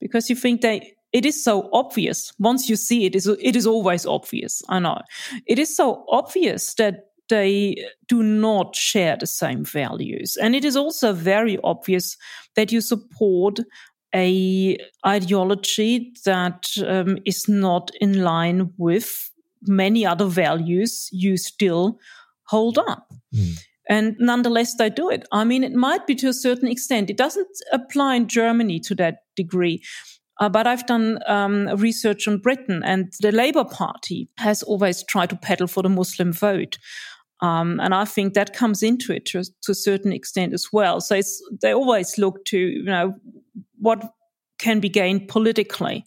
because 0.00 0.30
you 0.30 0.36
think 0.36 0.60
they 0.60 0.92
it 1.12 1.24
is 1.24 1.42
so 1.42 1.70
obvious. 1.72 2.32
Once 2.38 2.68
you 2.68 2.76
see 2.76 3.06
it 3.06 3.14
is 3.14 3.26
it 3.26 3.56
is 3.56 3.66
always 3.66 4.06
obvious. 4.06 4.62
I 4.68 4.78
know. 4.78 5.00
It 5.46 5.58
is 5.58 5.74
so 5.74 6.04
obvious 6.08 6.74
that 6.74 7.10
they 7.28 7.84
do 8.06 8.22
not 8.22 8.76
share 8.76 9.16
the 9.16 9.26
same 9.26 9.64
values. 9.64 10.36
And 10.36 10.54
it 10.54 10.64
is 10.64 10.76
also 10.76 11.12
very 11.12 11.58
obvious 11.64 12.16
that 12.54 12.70
you 12.72 12.80
support 12.80 13.58
a 14.14 14.78
ideology 15.04 16.12
that 16.24 16.68
um, 16.86 17.18
is 17.24 17.48
not 17.48 17.90
in 18.00 18.22
line 18.22 18.72
with 18.76 19.30
many 19.62 20.06
other 20.06 20.26
values 20.26 21.08
you 21.12 21.36
still 21.36 21.98
hold 22.44 22.78
up. 22.78 23.12
Mm. 23.34 23.58
And 23.88 24.16
nonetheless, 24.18 24.76
they 24.76 24.90
do 24.90 25.10
it. 25.10 25.24
I 25.32 25.44
mean, 25.44 25.62
it 25.62 25.72
might 25.72 26.06
be 26.06 26.14
to 26.16 26.28
a 26.28 26.34
certain 26.34 26.68
extent. 26.68 27.10
It 27.10 27.16
doesn't 27.16 27.48
apply 27.72 28.16
in 28.16 28.28
Germany 28.28 28.80
to 28.80 28.94
that 28.96 29.18
degree. 29.36 29.82
Uh, 30.38 30.48
but 30.48 30.66
I've 30.66 30.86
done 30.86 31.18
um, 31.26 31.68
research 31.76 32.28
on 32.28 32.38
Britain, 32.38 32.82
and 32.84 33.12
the 33.20 33.32
Labour 33.32 33.64
Party 33.64 34.28
has 34.36 34.62
always 34.62 35.02
tried 35.04 35.30
to 35.30 35.36
peddle 35.36 35.66
for 35.66 35.82
the 35.82 35.88
Muslim 35.88 36.32
vote. 36.32 36.78
Um, 37.40 37.80
and 37.80 37.94
I 37.94 38.04
think 38.04 38.34
that 38.34 38.54
comes 38.54 38.82
into 38.82 39.14
it 39.14 39.26
to, 39.26 39.42
to, 39.42 39.72
a 39.72 39.74
certain 39.74 40.12
extent 40.12 40.54
as 40.54 40.68
well. 40.72 41.00
So 41.00 41.20
they 41.60 41.72
always 41.72 42.16
look 42.16 42.44
to, 42.46 42.58
you 42.58 42.84
know, 42.84 43.14
what 43.78 44.10
can 44.58 44.80
be 44.80 44.88
gained 44.88 45.28
politically. 45.28 46.06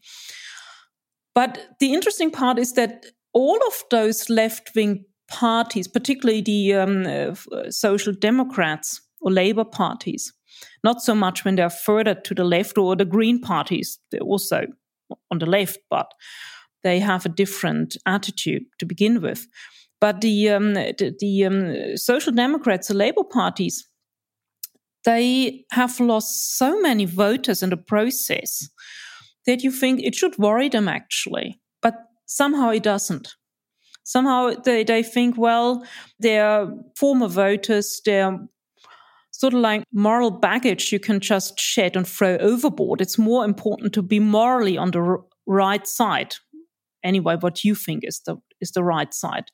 But 1.36 1.60
the 1.80 1.94
interesting 1.94 2.32
part 2.32 2.58
is 2.58 2.74
that 2.74 3.06
all 3.34 3.60
of 3.68 3.84
those 3.92 4.30
left 4.30 4.72
wing 4.76 5.06
parties, 5.30 5.88
particularly 5.88 6.42
the 6.42 6.74
um, 6.74 7.06
uh, 7.06 7.70
social 7.70 8.13
democrats 8.13 9.02
or 9.22 9.32
labor 9.32 9.65
parties, 9.65 10.34
not 10.84 11.02
so 11.02 11.15
much 11.15 11.46
when 11.46 11.56
they're 11.56 11.70
further 11.70 12.15
to 12.15 12.34
the 12.34 12.44
left 12.44 12.78
or 12.78 12.96
the 12.96 13.06
green 13.06 13.39
parties, 13.39 14.00
they're 14.12 14.22
also 14.22 14.63
on 15.32 15.39
the 15.39 15.46
left, 15.46 15.80
but 15.89 16.12
they 16.84 17.00
have 17.00 17.26
a 17.26 17.30
different 17.30 17.98
attitude 18.06 18.63
to 18.80 18.86
begin 18.86 19.22
with. 19.22 19.48
But 20.00 20.22
the, 20.22 20.50
um, 20.50 20.74
the, 20.76 21.15
the 21.20 21.46
um, 21.46 21.98
social 21.98 22.32
democrats, 22.32 22.88
the 22.88 22.94
labor 22.94 23.24
parties, 23.24 23.86
they 25.06 25.65
have 25.72 26.00
lost 26.00 26.58
so 26.58 26.80
many 26.82 27.06
voters 27.06 27.63
in 27.63 27.70
the 27.70 27.78
process 27.78 28.70
that 29.46 29.63
you 29.63 29.72
think 29.72 30.02
it 30.02 30.15
should 30.15 30.38
worry 30.38 30.70
them 30.70 30.88
actually. 30.88 31.60
But 31.82 31.96
somehow 32.26 32.70
it 32.70 32.84
doesn't 32.84 33.34
somehow 34.10 34.52
they, 34.65 34.84
they 34.84 35.04
think, 35.04 35.38
well, 35.38 35.86
they're 36.19 36.67
former 36.95 37.28
voters, 37.28 38.02
they're 38.06 38.39
sort 39.32 39.54
of 39.54 39.60
like 39.60 39.84
moral 39.93 40.32
baggage 40.32 40.91
you 40.91 41.00
can 41.00 41.19
just 41.19 41.60
shed 41.60 41.95
and 41.95 42.08
throw 42.08 42.36
overboard. 42.38 43.02
It's 43.02 43.19
more 43.19 43.45
important 43.45 43.93
to 43.93 44.02
be 44.02 44.19
morally 44.19 44.78
on 44.78 44.91
the 44.91 45.00
r- 45.00 45.24
right 45.45 45.88
side. 45.88 46.36
Anyway, 47.04 47.38
what 47.39 47.63
you 47.63 47.76
think 47.76 48.04
is 48.04 48.19
the 48.26 48.38
is 48.60 48.72
the 48.72 48.84
right 48.84 49.13
side. 49.13 49.45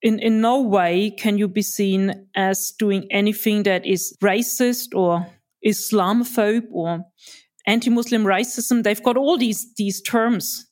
In 0.00 0.20
in 0.20 0.40
no 0.40 0.62
way 0.62 1.10
can 1.10 1.36
you 1.36 1.48
be 1.48 1.62
seen 1.62 2.28
as 2.36 2.72
doing 2.78 3.06
anything 3.10 3.64
that 3.64 3.84
is 3.84 4.16
racist 4.22 4.94
or 4.94 5.26
Islamophobe 5.66 6.68
or 6.70 7.04
anti-Muslim 7.66 8.24
racism. 8.24 8.82
They've 8.82 9.02
got 9.02 9.16
all 9.16 9.36
these 9.36 9.74
these 9.74 10.00
terms 10.00 10.66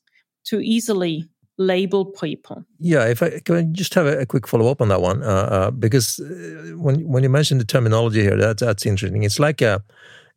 to 0.45 0.59
easily 0.59 1.29
label 1.57 2.05
people. 2.05 2.65
Yeah, 2.79 3.05
if 3.05 3.21
I 3.21 3.39
can 3.39 3.55
I 3.55 3.63
just 3.63 3.93
have 3.93 4.05
a, 4.05 4.19
a 4.19 4.25
quick 4.25 4.47
follow 4.47 4.69
up 4.71 4.81
on 4.81 4.89
that 4.89 5.01
one, 5.01 5.23
uh, 5.23 5.25
uh, 5.27 5.71
because 5.71 6.19
uh, 6.19 6.73
when 6.77 7.07
when 7.07 7.23
you 7.23 7.29
mentioned 7.29 7.61
the 7.61 7.65
terminology 7.65 8.21
here, 8.21 8.37
that's 8.37 8.61
that's 8.61 8.85
interesting. 8.85 9.23
It's 9.23 9.39
like 9.39 9.61
a 9.61 9.83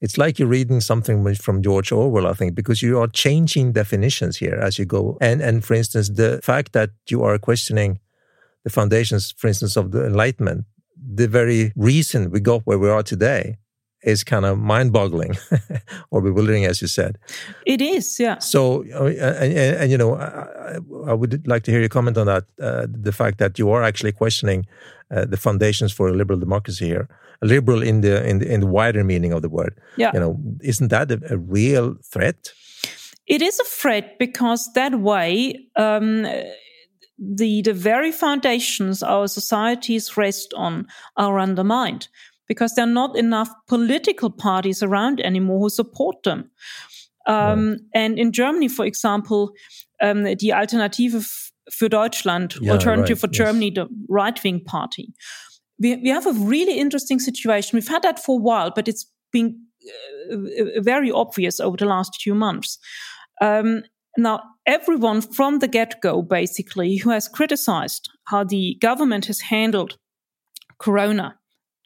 it's 0.01 0.19
like 0.19 0.39
you're 0.39 0.49
reading 0.49 0.81
something 0.81 1.35
from 1.37 1.63
George 1.63 1.91
Orwell, 1.91 2.27
I 2.27 2.35
think, 2.35 2.55
because 2.55 2.83
you 2.83 3.01
are 3.01 3.09
changing 3.09 3.73
definitions 3.73 4.37
here 4.37 4.55
as 4.55 4.79
you 4.79 4.85
go. 4.85 5.17
And 5.21 5.41
and 5.41 5.65
for 5.65 5.75
instance, 5.75 6.11
the 6.11 6.41
fact 6.43 6.73
that 6.73 6.91
you 7.09 7.23
are 7.23 7.39
questioning 7.39 8.01
the 8.65 8.71
foundations, 8.71 9.33
for 9.37 9.49
instance, 9.49 9.77
of 9.77 9.93
the 9.93 10.05
Enlightenment, 10.05 10.67
the 10.97 11.29
very 11.29 11.73
reason 11.77 12.31
we 12.31 12.41
got 12.41 12.63
where 12.65 12.79
we 12.79 12.91
are 12.91 13.03
today 13.03 13.57
is 14.07 14.23
kind 14.23 14.47
of 14.47 14.59
mind 14.59 14.93
boggling 14.93 15.37
or 16.11 16.23
bewildering, 16.23 16.65
as 16.65 16.81
you 16.81 16.89
said. 16.89 17.19
It 17.67 17.83
is, 17.83 18.19
yeah. 18.19 18.39
So, 18.39 18.83
and, 18.83 19.53
and, 19.53 19.77
and 19.77 19.91
you 19.91 19.99
know, 19.99 20.15
I, 20.15 20.79
I, 21.11 21.13
would 21.13 21.47
like 21.47 21.65
to 21.65 21.71
hear 21.73 21.81
your 21.81 21.89
comment 21.89 22.17
on 22.17 22.27
that 22.27 22.45
uh, 22.63 22.87
the 22.89 23.13
fact 23.13 23.39
that 23.39 23.59
you 23.59 23.71
are 23.71 23.83
actually 23.83 24.13
questioning 24.13 24.65
uh, 25.11 25.25
the 25.25 25.37
foundations 25.37 25.93
for 25.93 26.09
a 26.09 26.13
liberal 26.13 26.39
democracy 26.39 26.87
here. 26.87 27.09
A 27.43 27.47
liberal 27.47 27.83
in 27.83 28.01
the, 28.01 28.27
in 28.27 28.39
the 28.39 28.51
in 28.51 28.61
the 28.61 28.67
wider 28.67 29.05
meaning 29.05 29.33
of 29.33 29.43
the 29.43 29.51
word. 29.51 29.79
Yeah. 29.97 30.11
You 30.15 30.21
know, 30.21 30.41
isn't 30.63 30.89
that 30.89 31.11
a, 31.11 31.21
a 31.31 31.37
real 31.37 31.97
threat? 32.03 32.53
It 33.27 33.43
is 33.43 33.61
a 33.61 33.65
threat 33.65 34.19
because 34.19 34.71
that 34.75 35.01
way, 35.01 35.67
um, 35.77 36.23
the 37.19 37.61
the 37.63 37.75
very 37.75 38.13
foundations 38.13 39.03
our 39.03 39.29
societies 39.29 40.17
rest 40.17 40.55
on 40.57 40.87
are 41.17 41.39
undermined 41.39 42.09
because 42.49 42.75
there 42.75 42.85
are 42.85 42.91
not 42.93 43.17
enough 43.17 43.51
political 43.67 44.31
parties 44.31 44.83
around 44.83 45.21
anymore 45.21 45.61
who 45.61 45.71
support 45.71 46.23
them. 46.23 46.51
Um, 47.27 47.71
right. 47.71 47.81
And 47.95 48.19
in 48.19 48.33
Germany, 48.33 48.69
for 48.69 48.85
example, 48.85 49.53
um, 50.01 50.25
the 50.25 50.53
Alternative 50.53 51.53
für 51.71 51.89
Deutschland, 51.89 52.57
yeah, 52.61 52.73
Alternative 52.73 53.17
right, 53.17 53.21
for 53.21 53.27
yes. 53.27 53.37
Germany, 53.37 53.71
the 53.71 53.89
right 54.09 54.43
wing 54.45 54.63
party. 54.65 55.13
We, 55.79 55.97
we 55.97 56.09
have 56.09 56.27
a 56.27 56.33
really 56.33 56.79
interesting 56.79 57.19
situation. 57.19 57.77
We've 57.77 57.89
had 57.89 58.03
that 58.03 58.19
for 58.19 58.39
a 58.39 58.43
while, 58.43 58.71
but 58.75 58.89
it's 58.89 59.07
been 59.33 59.61
uh, 60.33 60.81
very 60.81 61.11
obvious 61.11 61.61
over 61.61 61.77
the 61.77 61.87
last 61.87 62.21
few 62.23 62.35
months. 62.35 62.79
Um, 63.41 63.83
now, 64.17 64.41
everyone 64.67 65.21
from 65.21 65.59
the 65.59 65.69
get 65.69 66.01
go, 66.01 66.23
basically, 66.23 66.97
who 66.97 67.11
has 67.11 67.29
criticized 67.29 68.09
how 68.25 68.45
the 68.45 68.79
government 68.81 69.27
has 69.27 69.41
handled 69.41 69.99
Corona 70.79 71.37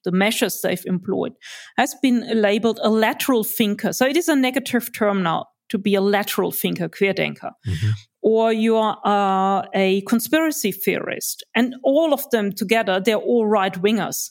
the 0.05 0.13
measures 0.13 0.61
they've 0.61 0.85
employed, 0.87 1.33
has 1.77 1.95
been 2.03 2.41
labeled 2.41 2.81
a 2.83 2.91
lateral 2.91 3.45
thinker. 3.45 3.93
So 3.93 4.07
it 4.07 4.17
is 4.17 4.29
a 4.29 4.37
negative 4.37 4.93
term 4.93 5.23
now 5.23 5.47
to 5.71 5.79
be 5.79 5.95
a 5.95 6.01
lateral 6.01 6.53
thinker, 6.53 6.89
Querdenker. 6.89 7.53
Mm-hmm. 7.67 7.91
Or 8.23 8.53
you 8.53 8.77
are 8.77 8.99
uh, 9.05 9.67
a 9.75 10.03
conspiracy 10.03 10.73
theorist. 10.73 11.45
And 11.55 11.75
all 11.83 12.13
of 12.13 12.29
them 12.31 12.53
together, 12.53 13.01
they're 13.01 13.17
all 13.17 13.47
right 13.47 13.73
wingers. 13.75 14.31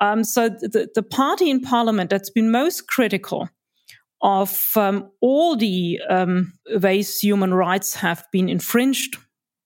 Um, 0.00 0.24
so 0.24 0.48
the, 0.48 0.88
the 0.94 1.02
party 1.02 1.50
in 1.50 1.60
parliament 1.60 2.10
that's 2.10 2.30
been 2.30 2.50
most 2.50 2.86
critical 2.86 3.48
of 4.22 4.72
um, 4.76 5.10
all 5.20 5.56
the 5.56 6.00
um, 6.08 6.52
ways 6.76 7.18
human 7.18 7.54
rights 7.54 7.94
have 7.96 8.24
been 8.32 8.48
infringed 8.48 9.16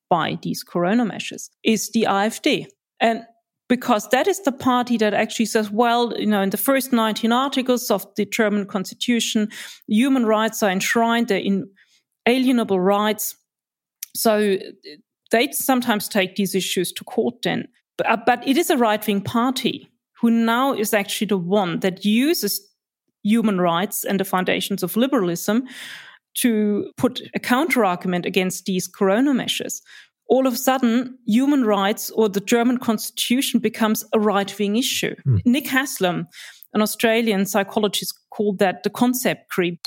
by 0.09 0.39
these 0.43 0.63
corona 0.63 1.05
measures 1.05 1.51
is 1.65 1.91
the 1.91 2.07
AfD. 2.09 2.67
And 3.01 3.25
because 3.69 4.09
that 4.09 4.29
is 4.29 4.43
the 4.43 4.53
party 4.53 4.97
that 4.99 5.15
actually 5.15 5.47
says, 5.47 5.71
well, 5.71 6.13
you 6.19 6.27
know, 6.27 6.43
in 6.43 6.51
the 6.51 6.57
first 6.57 6.93
19 6.93 7.33
articles 7.33 7.91
of 7.91 8.07
the 8.17 8.27
German 8.27 8.67
constitution, 8.67 9.49
human 9.87 10.27
rights 10.27 10.63
are 10.63 10.71
enshrined, 10.71 11.29
they're 11.29 11.43
inalienable 12.27 12.81
rights. 12.81 13.37
So 14.15 14.59
they 15.31 15.51
sometimes 15.53 16.09
take 16.09 16.37
these 16.37 16.55
issues 16.55 16.93
to 16.93 17.05
court 17.05 17.43
then. 17.43 17.69
But, 17.97 18.09
uh, 18.09 18.19
but 18.27 18.47
it 18.47 18.57
is 18.57 18.71
a 18.71 18.77
right 18.77 19.05
wing 19.07 19.21
party 19.21 19.89
who 20.21 20.31
now 20.31 20.75
is 20.75 20.93
actually 20.93 21.29
the 21.29 21.39
one 21.39 21.81
that 21.81 22.05
uses 22.05 22.61
human 23.23 23.61
rights 23.61 24.05
and 24.05 24.21
the 24.21 24.25
foundations 24.25 24.83
of 24.83 24.97
liberalism 24.97 25.65
to 26.35 26.91
put 26.97 27.21
a 27.35 27.39
counter 27.39 27.85
argument 27.85 28.27
against 28.27 28.67
these 28.67 28.89
corona 28.89 29.33
measures 29.33 29.81
all 30.29 30.47
of 30.47 30.55
a 30.55 30.57
sudden, 30.57 31.19
human 31.27 31.65
rights 31.65 32.11
or 32.11 32.29
the 32.29 32.41
German 32.41 32.79
constitution 32.79 33.61
becomes 33.61 34.05
a 34.13 34.19
right 34.19 34.59
wing 34.59 34.77
issue. 34.77 35.15
Mm. 35.27 35.41
Nick 35.45 35.69
Haslam, 35.69 36.27
An 36.75 36.83
Australian 36.83 37.47
psychologist 37.47 38.13
called 38.29 38.59
that 38.59 38.83
the 38.83 38.91
concept 38.91 39.41
creep. 39.49 39.81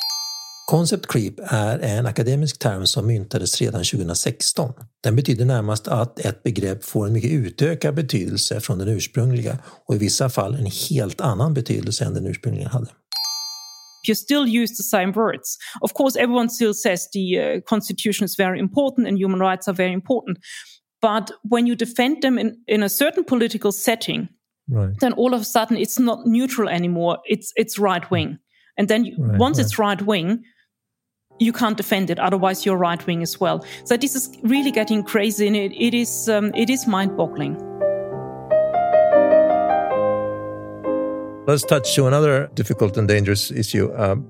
Concept 0.71 1.07
creep 1.07 1.39
är 1.43 1.79
en 1.79 2.05
akademisk 2.05 2.59
term 2.59 2.87
som 2.87 3.07
myntades 3.07 3.61
redan 3.61 3.83
2016. 3.83 4.73
Den 5.03 5.15
betyder 5.15 5.45
närmast 5.45 5.87
att 5.87 6.19
ett 6.19 6.43
begrepp 6.43 6.83
får 6.83 7.07
en 7.07 7.13
mycket 7.13 7.31
utökad 7.31 7.95
betydelse 7.95 8.59
från 8.59 8.77
den 8.77 8.87
ursprungliga 8.87 9.57
och 9.85 9.95
i 9.95 9.97
vissa 9.97 10.29
fall 10.29 10.55
en 10.55 10.71
helt 10.89 11.21
annan 11.21 11.53
betydelse 11.53 12.05
än 12.05 12.13
den 12.13 12.27
ursprungligen 12.27 12.69
hade. 12.69 12.87
You 14.07 14.15
still 14.15 14.47
use 14.47 14.77
the 14.77 14.83
same 14.83 15.11
words. 15.11 15.57
Of 15.81 15.93
course, 15.93 16.15
everyone 16.15 16.49
still 16.49 16.73
says 16.73 17.07
the 17.13 17.39
uh, 17.39 17.61
constitution 17.61 18.25
is 18.25 18.35
very 18.35 18.59
important 18.59 19.07
and 19.07 19.17
human 19.17 19.39
rights 19.39 19.67
are 19.67 19.73
very 19.73 19.93
important. 19.93 20.39
But 21.01 21.31
when 21.43 21.67
you 21.67 21.75
defend 21.75 22.21
them 22.21 22.37
in, 22.37 22.57
in 22.67 22.83
a 22.83 22.89
certain 22.89 23.23
political 23.23 23.71
setting, 23.71 24.29
right. 24.67 24.93
then 24.99 25.13
all 25.13 25.33
of 25.33 25.41
a 25.41 25.45
sudden 25.45 25.77
it's 25.77 25.99
not 25.99 26.25
neutral 26.25 26.69
anymore. 26.69 27.19
It's, 27.25 27.53
it's 27.55 27.77
right 27.77 28.09
wing. 28.09 28.39
And 28.77 28.87
then 28.87 29.05
you, 29.05 29.15
right, 29.17 29.39
once 29.39 29.57
right. 29.57 29.65
it's 29.65 29.79
right 29.79 30.01
wing, 30.01 30.43
you 31.39 31.53
can't 31.53 31.77
defend 31.77 32.09
it. 32.09 32.19
Otherwise, 32.19 32.65
you're 32.65 32.77
right 32.77 33.05
wing 33.05 33.21
as 33.21 33.39
well. 33.39 33.65
So 33.85 33.97
this 33.97 34.15
is 34.15 34.29
really 34.43 34.71
getting 34.71 35.03
crazy, 35.03 35.47
and 35.47 35.55
it, 35.55 35.71
it 35.73 35.93
is 35.93 36.29
um, 36.29 36.51
it 36.55 36.69
is 36.69 36.87
mind 36.87 37.15
boggling. 37.15 37.55
Let's 41.47 41.63
touch 41.63 41.95
to 41.95 42.07
another 42.07 42.49
difficult 42.55 42.97
and 42.97 43.07
dangerous 43.07 43.51
issue. 43.51 43.89
Um, 43.95 44.27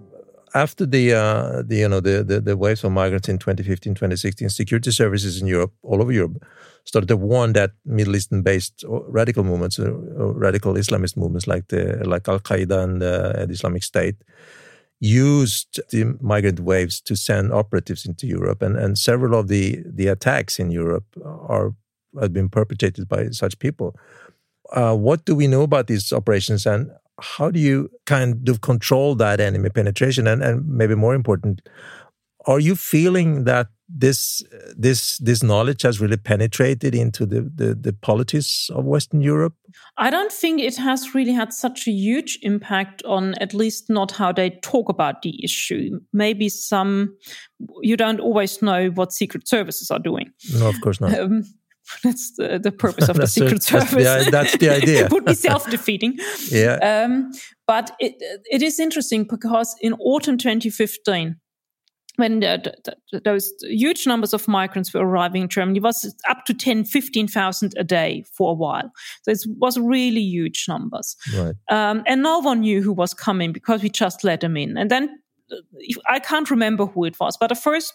after 0.54 0.86
the, 0.86 1.14
uh, 1.14 1.64
the 1.66 1.78
you 1.78 1.90
know 1.90 2.00
the, 2.00 2.24
the, 2.24 2.40
the 2.40 2.56
waves 2.56 2.84
of 2.84 2.92
migrants 2.92 3.28
in 3.28 3.40
2015 3.40 3.96
2016 3.96 4.50
security 4.50 4.92
services 4.92 5.42
in 5.42 5.48
Europe 5.48 5.74
all 5.82 6.00
over 6.00 6.12
Europe 6.12 6.46
started 6.86 7.08
to 7.08 7.18
warn 7.18 7.54
that 7.54 7.72
Middle 7.86 8.16
Eastern 8.16 8.44
based 8.44 8.86
radical 8.88 9.44
movements 9.44 9.80
uh, 9.80 9.92
radical 9.94 10.76
Islamist 10.76 11.18
movements 11.18 11.48
like 11.48 11.68
the 11.70 12.04
like 12.06 12.28
Al 12.28 12.40
Qaeda 12.40 12.84
and 12.84 13.02
uh, 13.02 13.46
the 13.48 13.54
Islamic 13.54 13.84
State 13.84 14.18
used 15.00 15.82
the 15.90 16.16
migrant 16.22 16.60
waves 16.60 17.02
to 17.02 17.16
send 17.16 17.52
operatives 17.52 18.06
into 18.06 18.28
Europe. 18.28 18.62
And 18.62 18.78
and 18.78 18.96
several 18.96 19.34
of 19.40 19.48
the 19.48 19.84
the 19.86 20.08
attacks 20.08 20.60
in 20.60 20.70
Europe 20.70 21.08
are 21.26 21.74
have 22.22 22.32
been 22.32 22.50
perpetrated 22.50 23.08
by 23.08 23.30
such 23.32 23.58
people. 23.58 23.96
Uh, 24.72 24.96
what 24.96 25.26
do 25.26 25.34
we 25.34 25.48
know 25.48 25.64
about 25.64 25.88
these 25.88 26.14
operations? 26.14 26.68
And 26.68 26.92
how 27.20 27.52
do 27.52 27.60
you 27.60 27.90
kind 28.06 28.48
of 28.50 28.62
control 28.62 29.16
that 29.16 29.40
enemy 29.40 29.70
penetration? 29.70 30.28
And, 30.28 30.44
and 30.44 30.68
maybe 30.68 30.96
more 30.96 31.16
important, 31.16 31.68
are 32.46 32.60
you 32.60 32.76
feeling 32.76 33.44
that 33.44 33.68
this 33.90 34.44
this 34.76 35.18
this 35.20 35.42
knowledge 35.42 35.84
has 35.84 36.02
really 36.02 36.18
penetrated 36.18 36.94
into 36.94 37.26
the, 37.26 37.50
the, 37.56 37.74
the 37.74 37.94
politics 37.94 38.70
of 38.74 38.86
Western 38.86 39.22
Europe? 39.22 39.54
I 39.98 40.10
don't 40.10 40.32
think 40.32 40.62
it 40.62 40.76
has 40.78 41.16
really 41.16 41.32
had 41.32 41.54
such 41.54 41.88
a 41.88 41.92
huge 41.92 42.38
impact 42.42 43.02
on 43.04 43.36
at 43.36 43.54
least 43.54 43.90
not 43.90 44.12
how 44.12 44.32
they 44.32 44.50
talk 44.62 44.90
about 44.90 45.22
the 45.22 45.44
issue. 45.44 46.00
Maybe 46.12 46.50
some 46.50 47.16
you 47.82 47.96
don't 47.96 48.20
always 48.20 48.62
know 48.62 48.90
what 48.90 49.14
secret 49.14 49.48
services 49.48 49.90
are 49.90 50.00
doing. 50.00 50.32
No, 50.54 50.68
of 50.68 50.80
course 50.82 51.00
not. 51.00 51.18
Um, 51.18 51.44
that's 52.04 52.36
the, 52.36 52.60
the 52.62 52.72
purpose 52.72 53.10
of 53.10 53.18
the 53.18 53.28
Secret 53.38 53.64
Service. 53.64 53.92
That's 53.92 54.26
the, 54.26 54.32
that's 54.32 54.58
the 54.58 54.70
idea. 54.70 55.06
it 55.06 55.12
would 55.12 55.26
be 55.26 55.34
self-defeating. 55.34 56.18
yeah. 56.50 57.06
Um, 57.06 57.32
but 57.66 57.92
it 58.00 58.16
it 58.46 58.62
is 58.62 58.80
interesting 58.80 59.26
because 59.26 59.76
in 59.82 59.94
autumn 59.94 60.38
2015, 60.38 61.36
when 62.18 62.40
the, 62.40 62.74
the, 63.12 63.20
those 63.20 63.54
huge 63.62 64.08
numbers 64.08 64.34
of 64.34 64.48
migrants 64.48 64.94
were 64.94 65.02
arriving 65.06 65.44
in 65.44 65.50
Germany, 65.50 65.78
it 65.78 65.84
was 65.84 66.16
up 66.28 66.46
to 66.46 66.54
10, 66.54 66.86
15,000 66.86 67.74
a 67.78 67.84
day 67.84 68.24
for 68.34 68.52
a 68.52 68.54
while. 68.54 68.92
So 69.22 69.32
it 69.32 69.40
was 69.58 69.78
really 69.78 70.22
huge 70.22 70.66
numbers. 70.68 71.16
Right. 71.36 71.56
Um, 71.70 72.04
and 72.08 72.24
no 72.24 72.40
one 72.40 72.62
knew 72.62 72.82
who 72.82 72.92
was 72.92 73.14
coming 73.14 73.54
because 73.54 73.84
we 73.84 73.90
just 73.90 74.24
let 74.24 74.42
them 74.42 74.58
in. 74.58 74.78
And 74.78 74.90
then 74.90 75.10
uh, 75.52 75.58
I 76.08 76.20
can't 76.20 76.50
remember 76.50 76.88
who 76.88 77.06
it 77.06 77.20
was, 77.20 77.38
but 77.38 77.50
the 77.50 77.56
first 77.56 77.94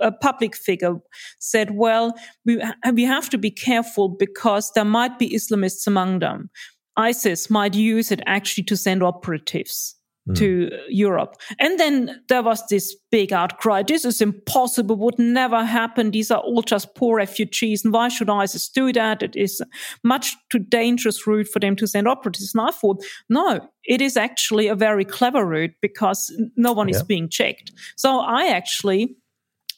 a 0.00 0.12
public 0.12 0.56
figure 0.56 0.96
said, 1.38 1.76
well, 1.76 2.14
we, 2.44 2.62
we 2.92 3.04
have 3.04 3.30
to 3.30 3.38
be 3.38 3.50
careful 3.50 4.08
because 4.08 4.72
there 4.72 4.84
might 4.84 5.18
be 5.18 5.30
Islamists 5.30 5.86
among 5.86 6.20
them. 6.20 6.50
ISIS 6.96 7.50
might 7.50 7.74
use 7.74 8.10
it 8.10 8.20
actually 8.26 8.64
to 8.64 8.76
send 8.76 9.02
operatives 9.02 9.96
mm. 10.28 10.36
to 10.36 10.70
Europe. 10.88 11.36
And 11.58 11.78
then 11.78 12.22
there 12.28 12.42
was 12.42 12.62
this 12.68 12.96
big 13.10 13.32
outcry. 13.32 13.82
This 13.82 14.04
is 14.04 14.20
impossible, 14.20 14.96
would 14.96 15.18
never 15.18 15.64
happen. 15.64 16.10
These 16.10 16.30
are 16.30 16.40
all 16.40 16.62
just 16.62 16.94
poor 16.94 17.16
refugees. 17.16 17.84
And 17.84 17.92
why 17.92 18.08
should 18.08 18.30
ISIS 18.30 18.68
do 18.68 18.92
that? 18.92 19.22
It 19.22 19.36
is 19.36 19.62
much 20.04 20.36
too 20.50 20.58
dangerous 20.58 21.26
route 21.26 21.48
for 21.48 21.58
them 21.58 21.76
to 21.76 21.86
send 21.86 22.08
operatives. 22.08 22.54
And 22.54 22.62
I 22.62 22.70
thought, 22.70 23.04
no, 23.28 23.60
it 23.84 24.00
is 24.00 24.16
actually 24.16 24.68
a 24.68 24.74
very 24.74 25.04
clever 25.04 25.46
route 25.46 25.74
because 25.80 26.32
no 26.56 26.72
one 26.72 26.88
yeah. 26.88 26.96
is 26.96 27.02
being 27.02 27.28
checked. 27.28 27.72
So 27.96 28.20
I 28.20 28.48
actually 28.48 29.16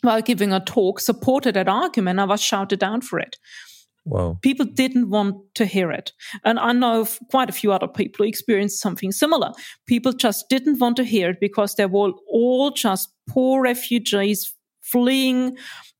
while 0.02 0.20
giving 0.20 0.52
a 0.52 0.60
talk 0.60 1.00
supported 1.00 1.54
that 1.54 1.68
argument. 1.68 2.20
I 2.20 2.24
was 2.24 2.42
shouted 2.42 2.80
down 2.80 3.00
for 3.00 3.18
it. 3.18 3.36
Wow. 4.04 4.38
People 4.42 4.66
didn't 4.66 5.10
want 5.10 5.36
to 5.54 5.64
hear 5.64 5.92
it. 5.92 6.12
And 6.44 6.58
I 6.58 6.72
know 6.72 7.06
quite 7.30 7.48
a 7.48 7.52
few 7.52 7.72
other 7.72 7.86
people 7.86 8.24
who 8.24 8.28
experienced 8.28 8.80
something 8.80 9.12
similar. 9.12 9.52
People 9.86 10.12
just 10.12 10.48
didn't 10.48 10.80
want 10.80 10.96
to 10.96 11.04
hear 11.04 11.30
it 11.30 11.40
because 11.40 11.76
they 11.76 11.86
were 11.86 12.10
all 12.28 12.72
just 12.72 13.10
poor 13.28 13.62
refugees 13.62 14.52
fleeing 14.80 15.56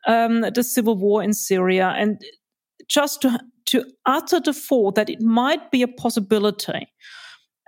um, 0.09 0.41
the 0.41 0.65
civil 0.65 0.97
war 0.97 1.23
in 1.23 1.33
Syria. 1.33 1.95
And 1.97 2.21
just 2.89 3.23
to, 3.23 3.39
to 3.67 3.85
utter 4.05 4.41
the 4.41 4.53
thought 4.53 4.97
that 4.97 5.09
it 5.09 5.21
might 5.21 5.71
be 5.71 5.83
a 5.83 5.89
possibility. 5.89 6.89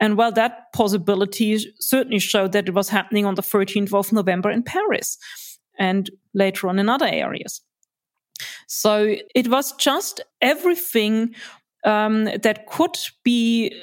And 0.00 0.18
well, 0.18 0.32
that 0.32 0.72
possibility 0.74 1.64
certainly 1.78 2.18
showed 2.18 2.50
that 2.52 2.68
it 2.68 2.74
was 2.74 2.88
happening 2.88 3.24
on 3.24 3.36
the 3.36 3.42
13th 3.42 3.94
of 3.94 4.12
November 4.12 4.50
in 4.50 4.64
Paris 4.64 5.16
and 5.78 6.10
later 6.34 6.68
on 6.68 6.78
in 6.78 6.88
other 6.88 7.06
areas. 7.06 7.60
So 8.66 9.16
it 9.34 9.48
was 9.48 9.72
just 9.72 10.20
everything 10.40 11.34
um, 11.84 12.24
that 12.24 12.66
could 12.66 12.96
be 13.22 13.74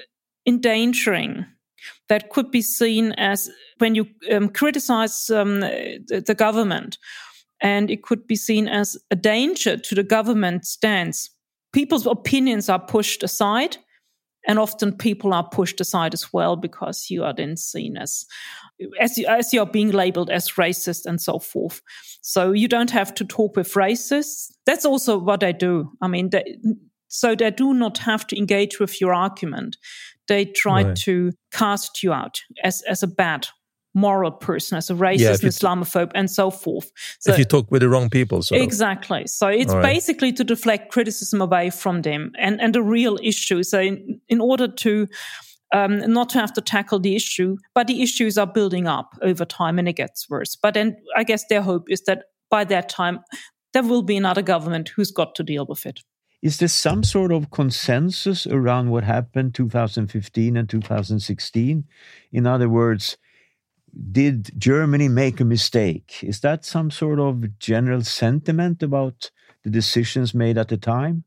endangering, 0.46 1.46
that 2.10 2.30
could 2.30 2.52
be 2.52 2.62
seen 2.62 3.14
as 3.14 3.50
when 3.78 3.96
you 3.96 4.08
um, 4.32 4.50
criticize 4.50 5.30
um, 5.30 5.62
the, 5.62 6.24
the 6.26 6.36
government, 6.36 6.98
and 7.62 7.92
it 7.92 8.04
could 8.04 8.28
be 8.28 8.36
seen 8.36 8.68
as 8.68 8.98
a 9.12 9.16
danger 9.16 9.78
to 9.78 9.96
the 9.96 10.04
government 10.04 10.66
stance. 10.66 11.30
People's 11.74 12.08
opinions 12.08 12.70
are 12.70 12.80
pushed 12.80 13.24
aside 13.24 13.78
and 14.48 14.60
often 14.60 14.96
people 14.96 15.34
are 15.34 15.48
pushed 15.48 15.80
aside 15.80 16.14
as 16.14 16.34
well 16.34 16.56
because 16.56 17.10
you 17.10 17.24
are 17.24 17.34
then 17.34 17.58
seen 17.58 17.98
as 17.98 18.26
as 19.00 19.18
you, 19.18 19.28
as 19.28 19.54
you're 19.54 19.66
being 19.66 19.92
labeled 19.92 20.30
as 20.30 20.52
racist 20.52 21.06
and 21.06 21.22
so 21.22 21.40
forth. 21.40 21.82
So 22.22 22.52
you 22.52 22.68
don't 22.68 22.92
have 22.92 23.14
to 23.16 23.26
talk 23.26 23.56
with 23.56 23.74
racists. 23.74 24.52
That's 24.66 24.86
also 24.86 25.18
what 25.18 25.42
they 25.42 25.54
do. 25.54 25.92
I 26.02 26.08
mean 26.08 26.30
they, 26.30 26.58
so 27.08 27.36
they 27.36 27.52
do 27.52 27.74
not 27.74 27.98
have 28.00 28.26
to 28.28 28.38
engage 28.38 28.80
with 28.80 29.00
your 29.00 29.14
argument. 29.14 29.78
They 30.28 30.46
try 30.46 30.84
right. 30.84 30.96
to 30.98 31.32
cast 31.52 32.04
you 32.04 32.14
out 32.14 32.42
as 32.64 32.82
as 32.84 33.04
a 33.04 33.08
bad 33.08 33.48
moral 33.94 34.32
person, 34.32 34.78
as 34.78 34.90
a 34.90 34.94
racist, 34.94 35.44
yeah, 35.44 35.50
Islamophobe, 35.50 36.12
and 36.16 36.30
so 36.30 36.50
forth. 36.52 36.92
So, 37.20 37.32
if 37.32 37.40
you 37.40 37.46
talk 37.46 37.70
with 37.72 37.82
the 37.82 37.90
wrong 37.90 38.10
people, 38.10 38.42
so 38.42 38.56
exactly. 38.56 39.28
So 39.28 39.48
it's 39.48 39.74
right. 39.74 39.82
basically 39.82 40.32
to 40.34 40.44
deflect 40.44 40.92
criticism 40.92 41.42
away 41.42 41.70
from 41.70 42.02
them 42.02 42.32
and 42.38 42.62
and 42.62 42.74
the 42.76 42.82
real 42.82 43.18
issue. 43.22 43.64
So 43.64 43.80
in, 43.80 44.22
in 44.30 44.42
order 44.42 44.68
to 44.68 45.08
um, 45.74 46.00
not 46.12 46.30
to 46.30 46.40
have 46.40 46.54
to 46.54 46.62
tackle 46.62 47.00
the 47.00 47.16
issue, 47.16 47.58
but 47.74 47.88
the 47.88 48.02
issues 48.02 48.38
are 48.38 48.48
building 48.48 48.88
up 48.88 49.18
over 49.22 49.46
time 49.46 49.80
and 49.80 49.88
it 49.88 49.94
gets 49.94 50.30
worse. 50.30 50.56
But 50.56 50.74
then 50.74 50.98
I 51.16 51.24
guess 51.24 51.46
their 51.48 51.62
hope 51.62 51.90
is 51.90 52.04
that 52.04 52.26
by 52.50 52.64
that 52.66 52.90
time 52.90 53.20
there 53.74 53.84
will 53.84 54.02
be 54.02 54.18
another 54.18 54.42
government 54.42 54.90
who's 54.90 55.12
got 55.12 55.36
to 55.36 55.44
deal 55.44 55.66
with 55.66 55.86
it. 55.86 56.02
Is 56.42 56.58
there 56.58 56.68
some 56.68 57.04
sort 57.04 57.32
of 57.32 57.52
consensus 57.52 58.48
around 58.48 58.90
what 58.90 59.04
happened 59.04 59.54
2015 59.54 60.58
and 60.58 60.68
2016? 60.68 61.86
In 62.32 62.48
other 62.48 62.68
words, 62.68 63.18
did 64.12 64.52
Germany 64.58 65.08
make 65.08 65.40
a 65.40 65.46
mistake? 65.46 66.24
Is 66.24 66.42
that 66.42 66.66
some 66.66 66.92
sort 66.92 67.20
of 67.20 67.60
general 67.60 68.02
sentiment 68.04 68.84
about 68.84 69.32
the 69.64 69.70
decisions 69.70 70.34
made 70.34 70.58
at 70.58 70.70
the 70.70 70.78
time? 70.78 71.24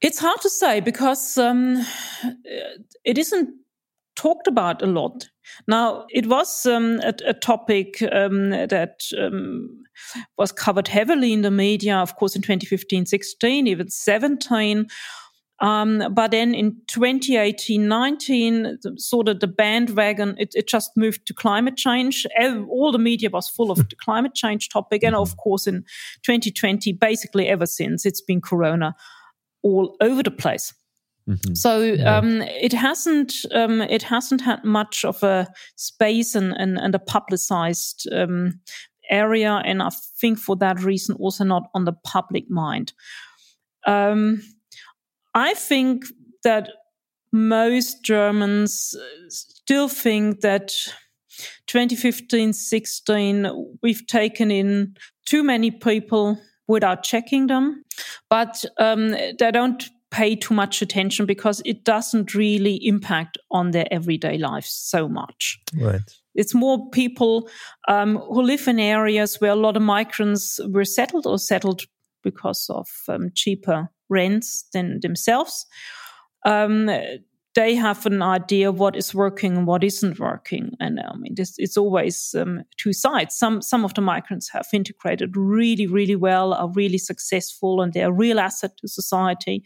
It's 0.00 0.18
hard 0.18 0.40
to 0.42 0.50
say 0.50 0.80
because 0.80 1.38
um, 1.38 1.84
it 3.04 3.18
isn't 3.18 3.50
talked 4.16 4.46
about 4.46 4.82
a 4.82 4.86
lot. 4.86 5.28
Now, 5.66 6.06
it 6.10 6.26
was 6.26 6.66
um, 6.66 7.00
a, 7.02 7.14
a, 7.26 7.34
topic 7.34 8.02
um, 8.12 8.50
that 8.50 9.00
um, 9.18 9.82
was 10.38 10.52
covered 10.52 10.88
heavily 10.88 11.32
in 11.32 11.42
the 11.42 11.50
media, 11.50 11.96
of 11.96 12.16
course, 12.16 12.36
in 12.36 12.42
2015 12.42 13.06
16, 13.06 13.66
even 13.66 13.90
17. 13.90 14.86
Um, 15.60 16.02
but 16.12 16.32
then 16.32 16.52
in 16.54 16.76
2018 16.88 17.86
19, 17.86 18.78
sort 18.96 19.28
of 19.28 19.40
the 19.40 19.46
bandwagon, 19.46 20.34
it, 20.38 20.52
it, 20.54 20.66
just 20.66 20.90
moved 20.96 21.26
to 21.26 21.34
climate 21.34 21.76
change. 21.76 22.26
All 22.68 22.90
the 22.90 22.98
media 22.98 23.30
was 23.30 23.48
full 23.48 23.70
of 23.70 23.76
the 23.88 23.96
climate 23.96 24.34
change 24.34 24.68
topic. 24.68 25.04
And 25.04 25.14
of 25.14 25.36
course, 25.36 25.66
in 25.66 25.84
2020, 26.24 26.92
basically 26.94 27.46
ever 27.46 27.66
since, 27.66 28.04
it's 28.04 28.20
been 28.20 28.40
Corona 28.40 28.96
all 29.62 29.96
over 30.00 30.22
the 30.22 30.30
place. 30.30 30.74
Mm-hmm. 31.28 31.54
So 31.54 31.96
um, 32.04 32.42
it 32.42 32.72
hasn't 32.72 33.34
um, 33.52 33.80
it 33.80 34.02
hasn't 34.02 34.42
had 34.42 34.62
much 34.62 35.04
of 35.04 35.22
a 35.22 35.48
space 35.76 36.34
and 36.34 36.52
and, 36.52 36.76
and 36.78 36.94
a 36.94 36.98
publicized 36.98 38.06
um, 38.12 38.60
area, 39.10 39.62
and 39.64 39.82
I 39.82 39.88
think 40.20 40.38
for 40.38 40.56
that 40.56 40.82
reason 40.82 41.16
also 41.16 41.44
not 41.44 41.70
on 41.74 41.86
the 41.86 41.94
public 42.04 42.50
mind. 42.50 42.92
Um, 43.86 44.42
I 45.34 45.54
think 45.54 46.04
that 46.44 46.68
most 47.32 48.04
Germans 48.04 48.94
still 49.28 49.88
think 49.88 50.40
that 50.40 50.72
2015 51.66 52.52
16 52.52 53.76
we've 53.82 54.06
taken 54.06 54.52
in 54.52 54.94
too 55.26 55.42
many 55.42 55.72
people 55.72 56.38
without 56.68 57.02
checking 57.02 57.48
them 57.48 57.82
but 58.30 58.64
um, 58.78 59.10
they 59.10 59.50
don't 59.50 59.90
pay 60.14 60.36
too 60.36 60.54
much 60.54 60.80
attention 60.80 61.26
because 61.26 61.60
it 61.64 61.82
doesn't 61.82 62.34
really 62.34 62.76
impact 62.86 63.36
on 63.50 63.72
their 63.72 63.86
everyday 63.90 64.38
lives 64.38 64.70
so 64.70 65.08
much. 65.08 65.58
Right. 65.76 66.00
It's 66.36 66.54
more 66.54 66.88
people 66.90 67.48
um, 67.88 68.18
who 68.18 68.42
live 68.42 68.68
in 68.68 68.78
areas 68.78 69.40
where 69.40 69.50
a 69.50 69.56
lot 69.56 69.76
of 69.76 69.82
migrants 69.82 70.60
were 70.68 70.84
settled 70.84 71.26
or 71.26 71.38
settled 71.38 71.82
because 72.22 72.66
of 72.70 72.86
um, 73.08 73.30
cheaper 73.34 73.90
rents 74.14 74.64
than 74.72 75.00
themselves. 75.00 75.66
Um, 76.46 76.90
they 77.54 77.74
have 77.76 78.04
an 78.06 78.22
idea 78.22 78.72
what 78.72 78.96
is 78.96 79.14
working 79.14 79.56
and 79.56 79.66
what 79.66 79.84
isn't 79.84 80.18
working. 80.18 80.72
And 80.80 80.98
I 81.00 81.16
mean, 81.16 81.34
this, 81.36 81.54
it's 81.58 81.76
always 81.76 82.34
um, 82.36 82.64
two 82.76 82.92
sides. 82.92 83.36
Some 83.36 83.62
some 83.62 83.84
of 83.84 83.94
the 83.94 84.00
migrants 84.00 84.50
have 84.52 84.66
integrated 84.72 85.36
really, 85.36 85.86
really 85.86 86.16
well, 86.16 86.52
are 86.52 86.72
really 86.74 86.98
successful, 86.98 87.80
and 87.80 87.92
they're 87.92 88.08
a 88.08 88.12
real 88.12 88.40
asset 88.40 88.72
to 88.78 88.88
society. 88.88 89.62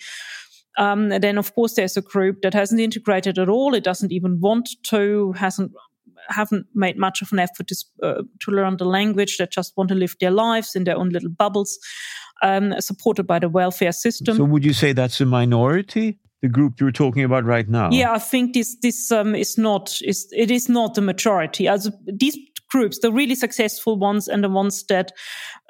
Um, 0.79 1.09
then, 1.09 1.39
of 1.39 1.55
course, 1.55 1.75
there's 1.75 1.97
a 1.97 2.03
group 2.03 2.43
that 2.43 2.55
hasn't 2.55 2.81
integrated 2.81 3.39
at 3.39 3.49
all. 3.49 3.75
It 3.75 3.85
doesn't 3.85 4.13
even 4.13 4.39
want 4.41 4.69
to, 4.85 5.33
hasn't 5.33 5.73
haven't 6.29 6.67
made 6.75 6.97
much 6.97 7.23
of 7.23 7.33
an 7.33 7.38
effort 7.38 7.69
to, 7.69 7.77
uh, 8.03 8.23
to 8.41 8.51
learn 8.51 8.77
the 8.77 8.85
language. 8.85 9.37
They 9.37 9.47
just 9.47 9.77
want 9.77 9.88
to 9.88 9.95
live 9.95 10.17
their 10.21 10.31
lives 10.31 10.75
in 10.75 10.85
their 10.85 10.97
own 10.97 11.11
little 11.11 11.31
bubbles, 11.31 11.79
um, 12.43 12.75
supported 12.81 13.27
by 13.27 13.38
the 13.38 13.49
welfare 13.49 13.93
system. 13.93 14.37
So, 14.37 14.45
would 14.45 14.64
you 14.64 14.73
say 14.73 14.93
that's 14.93 15.21
a 15.21 15.27
minority? 15.27 16.19
the 16.41 16.49
group 16.49 16.81
you're 16.81 16.93
talking 16.93 17.25
about 17.25 17.45
right 17.45 17.69
now? 17.69 17.91
Yeah, 17.91 18.12
I 18.12 18.19
think 18.19 18.55
this 18.55 18.77
this 18.81 19.11
um, 19.11 19.35
is 19.35 19.59
not 19.59 19.99
is 20.03 20.29
it 20.31 20.51
is 20.51 20.69
not 20.69 20.95
the 20.95 21.01
majority. 21.01 21.67
As 21.67 21.91
these 22.07 22.37
groups, 22.71 22.99
the 23.01 23.11
really 23.11 23.35
successful 23.35 23.99
ones 23.99 24.29
and 24.29 24.45
the 24.45 24.49
ones 24.49 24.85
that 24.85 25.12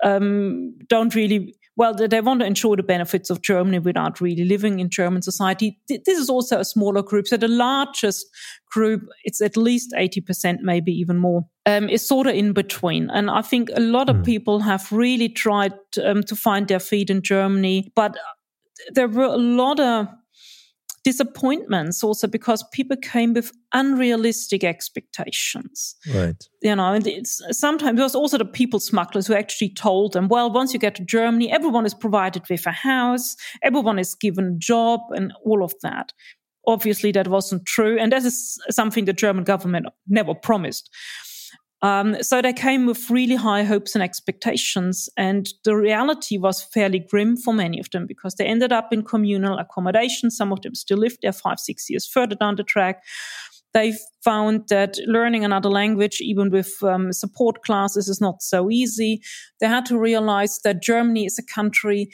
um, 0.03 0.75
don't 0.89 1.15
really 1.15 1.55
well, 1.79 1.95
they 1.95 2.21
want 2.21 2.41
to 2.41 2.47
ensure 2.47 2.75
the 2.75 2.83
benefits 2.83 3.31
of 3.31 3.41
Germany 3.41 3.79
without 3.79 4.21
really 4.21 4.45
living 4.45 4.81
in 4.81 4.91
German 4.91 5.23
society. 5.23 5.79
This 5.89 6.19
is 6.19 6.29
also 6.29 6.59
a 6.59 6.65
smaller 6.65 7.03
group. 7.03 7.29
So 7.29 7.37
the 7.37 7.47
largest 7.47 8.27
group, 8.73 9.03
it's 9.23 9.41
at 9.41 9.57
least 9.57 9.95
80%, 9.97 10.57
maybe 10.61 10.91
even 10.91 11.19
more, 11.19 11.43
um, 11.67 11.89
is 11.89 12.05
sort 12.05 12.27
of 12.27 12.35
in 12.35 12.53
between. 12.53 13.11
And 13.11 13.31
I 13.31 13.43
think 13.43 13.71
a 13.77 13.81
lot 13.81 14.11
of 14.11 14.17
mm. 14.17 14.25
people 14.25 14.59
have 14.59 14.91
really 14.91 15.29
tried 15.29 15.73
um, 16.05 16.25
to 16.25 16.35
find 16.35 16.67
their 16.67 16.81
feet 16.81 17.11
in 17.11 17.23
Germany, 17.23 17.93
but 17.95 18.17
there 18.91 19.07
were 19.07 19.27
a 19.27 19.37
lot 19.37 19.79
of 19.79 20.09
disappointments 21.09 22.05
also 22.05 22.27
because 22.27 22.63
people 22.71 22.97
came 22.99 23.33
with 23.33 23.51
unrealistic 23.73 24.63
expectations. 24.63 25.97
Right. 26.15 26.37
You 26.61 26.77
know, 26.77 26.93
and 26.93 27.07
it's 27.07 27.41
sometimes 27.51 27.97
there 27.97 28.05
was 28.05 28.15
also 28.15 28.37
the 28.37 28.45
people 28.45 28.79
smugglers 28.79 29.27
who 29.27 29.33
actually 29.33 29.71
told 29.71 30.13
them, 30.13 30.29
well, 30.29 30.53
once 30.53 30.75
you 30.75 30.79
get 30.79 30.95
to 30.97 31.05
Germany, 31.05 31.51
everyone 31.51 31.87
is 31.87 31.95
provided 31.95 32.43
with 32.51 32.67
a 32.67 32.73
house, 32.73 33.37
everyone 33.63 33.99
is 33.99 34.15
given 34.15 34.45
a 34.57 34.59
job 34.59 35.01
and 35.17 35.33
all 35.47 35.65
of 35.65 35.73
that. 35.83 36.13
Obviously, 36.67 37.11
that 37.13 37.29
wasn't 37.29 37.65
true. 37.65 37.99
And 37.99 38.13
that 38.13 38.25
is 38.25 38.61
something 38.69 39.07
the 39.07 39.15
German 39.15 39.45
government 39.45 39.87
never 40.09 40.35
promised. 40.35 40.91
Um, 41.81 42.21
so 42.23 42.43
they 42.43 42.53
came 42.53 42.87
with 42.87 43.09
really 43.09 43.37
high 43.37 43.63
hopes 43.63 43.95
and 43.95 44.03
expectations. 44.03 45.09
And 45.17 45.49
the 45.65 45.77
reality 45.77 46.37
was 46.37 46.63
fairly 46.63 46.99
grim 46.99 47.37
for 47.37 47.55
many 47.55 47.79
of 47.79 47.91
them 47.91 48.07
because 48.07 48.35
they 48.35 48.47
ended 48.47 48.73
up 48.73 48.93
in 48.93 49.03
communal 49.05 49.59
accommodation. 49.59 50.31
Some 50.31 50.53
of 50.53 50.63
them 50.63 50.75
still 50.75 50.99
lived 50.99 51.19
there 51.23 51.33
five, 51.33 51.61
six 51.61 51.89
years 51.89 52.07
further 52.07 52.35
down 52.35 52.57
the 52.57 52.65
track. 52.65 53.05
They 53.75 53.95
found 54.25 54.69
that 54.69 54.97
learning 55.07 55.45
another 55.45 55.69
language, 55.69 56.21
even 56.21 56.51
with 56.51 56.83
um, 56.83 57.13
support 57.13 57.63
classes, 57.63 58.09
is 58.09 58.21
not 58.21 58.43
so 58.43 58.71
easy. 58.71 59.23
They 59.61 59.67
had 59.67 59.85
to 59.87 59.99
realize 59.99 60.59
that 60.65 60.83
Germany 60.83 61.27
is 61.27 61.39
a 61.39 61.45
country 61.45 62.11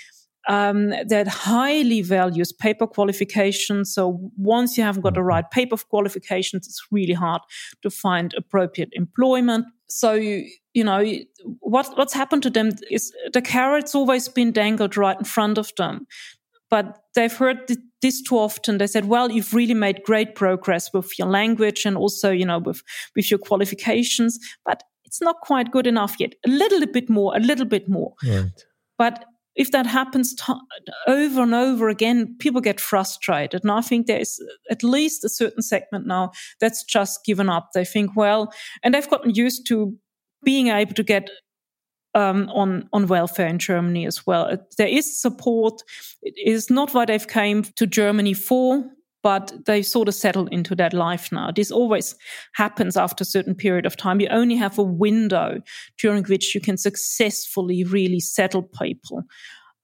um, 0.48 0.90
that 1.08 1.26
highly 1.26 2.02
values 2.02 2.52
paper 2.52 2.86
qualifications. 2.86 3.92
So 3.94 4.30
once 4.36 4.76
you 4.76 4.84
haven't 4.84 5.02
got 5.02 5.14
the 5.14 5.20
mm-hmm. 5.20 5.28
right 5.28 5.50
paper 5.50 5.76
qualifications, 5.76 6.66
it's 6.66 6.82
really 6.90 7.14
hard 7.14 7.42
to 7.82 7.90
find 7.90 8.34
appropriate 8.36 8.90
employment. 8.92 9.66
So 9.88 10.14
you, 10.14 10.48
you 10.72 10.84
know 10.84 11.04
what 11.60 11.96
what's 11.96 12.14
happened 12.14 12.42
to 12.44 12.50
them 12.50 12.70
is 12.90 13.12
the 13.32 13.42
carrot's 13.42 13.94
always 13.94 14.28
been 14.28 14.52
dangled 14.52 14.96
right 14.96 15.18
in 15.18 15.24
front 15.24 15.58
of 15.58 15.72
them. 15.76 16.06
But 16.70 16.98
they've 17.14 17.32
heard 17.32 17.70
this 18.02 18.22
too 18.22 18.36
often. 18.36 18.78
They 18.78 18.86
said, 18.86 19.04
"Well, 19.04 19.30
you've 19.30 19.54
really 19.54 19.74
made 19.74 20.02
great 20.02 20.34
progress 20.34 20.92
with 20.92 21.18
your 21.18 21.28
language 21.28 21.84
and 21.86 21.96
also, 21.96 22.30
you 22.30 22.44
know, 22.44 22.58
with 22.58 22.82
with 23.14 23.30
your 23.30 23.38
qualifications, 23.38 24.38
but 24.64 24.82
it's 25.04 25.20
not 25.20 25.36
quite 25.42 25.70
good 25.70 25.86
enough 25.86 26.16
yet. 26.18 26.34
A 26.44 26.48
little 26.48 26.84
bit 26.86 27.08
more, 27.08 27.36
a 27.36 27.40
little 27.40 27.66
bit 27.66 27.88
more." 27.88 28.14
Right. 28.26 28.50
But 28.98 29.24
if 29.56 29.70
that 29.70 29.86
happens 29.86 30.34
over 31.06 31.42
and 31.42 31.54
over 31.54 31.88
again, 31.88 32.36
people 32.38 32.60
get 32.60 32.80
frustrated. 32.80 33.62
And 33.62 33.70
I 33.70 33.80
think 33.80 34.06
there 34.06 34.20
is 34.20 34.42
at 34.70 34.82
least 34.82 35.24
a 35.24 35.28
certain 35.28 35.62
segment 35.62 36.06
now 36.06 36.32
that's 36.60 36.82
just 36.82 37.24
given 37.24 37.48
up. 37.48 37.70
They 37.72 37.84
think, 37.84 38.16
well, 38.16 38.52
and 38.82 38.94
they've 38.94 39.08
gotten 39.08 39.34
used 39.34 39.66
to 39.68 39.96
being 40.42 40.68
able 40.68 40.94
to 40.94 41.02
get 41.02 41.30
um, 42.14 42.48
on 42.50 42.88
on 42.92 43.06
welfare 43.06 43.48
in 43.48 43.58
Germany 43.58 44.06
as 44.06 44.26
well. 44.26 44.56
There 44.78 44.88
is 44.88 45.20
support. 45.20 45.82
It 46.22 46.34
is 46.38 46.70
not 46.70 46.94
what 46.94 47.08
they've 47.08 47.26
came 47.26 47.64
to 47.76 47.86
Germany 47.86 48.34
for 48.34 48.84
but 49.24 49.52
they 49.64 49.82
sort 49.82 50.06
of 50.06 50.14
settle 50.14 50.46
into 50.48 50.76
that 50.76 50.92
life 50.92 51.32
now. 51.32 51.50
This 51.50 51.72
always 51.72 52.14
happens 52.52 52.94
after 52.94 53.22
a 53.22 53.24
certain 53.24 53.54
period 53.54 53.86
of 53.86 53.96
time. 53.96 54.20
You 54.20 54.28
only 54.28 54.54
have 54.54 54.78
a 54.78 54.82
window 54.82 55.62
during 55.98 56.24
which 56.24 56.54
you 56.54 56.60
can 56.60 56.76
successfully 56.76 57.84
really 57.84 58.20
settle 58.20 58.62
people. 58.62 59.22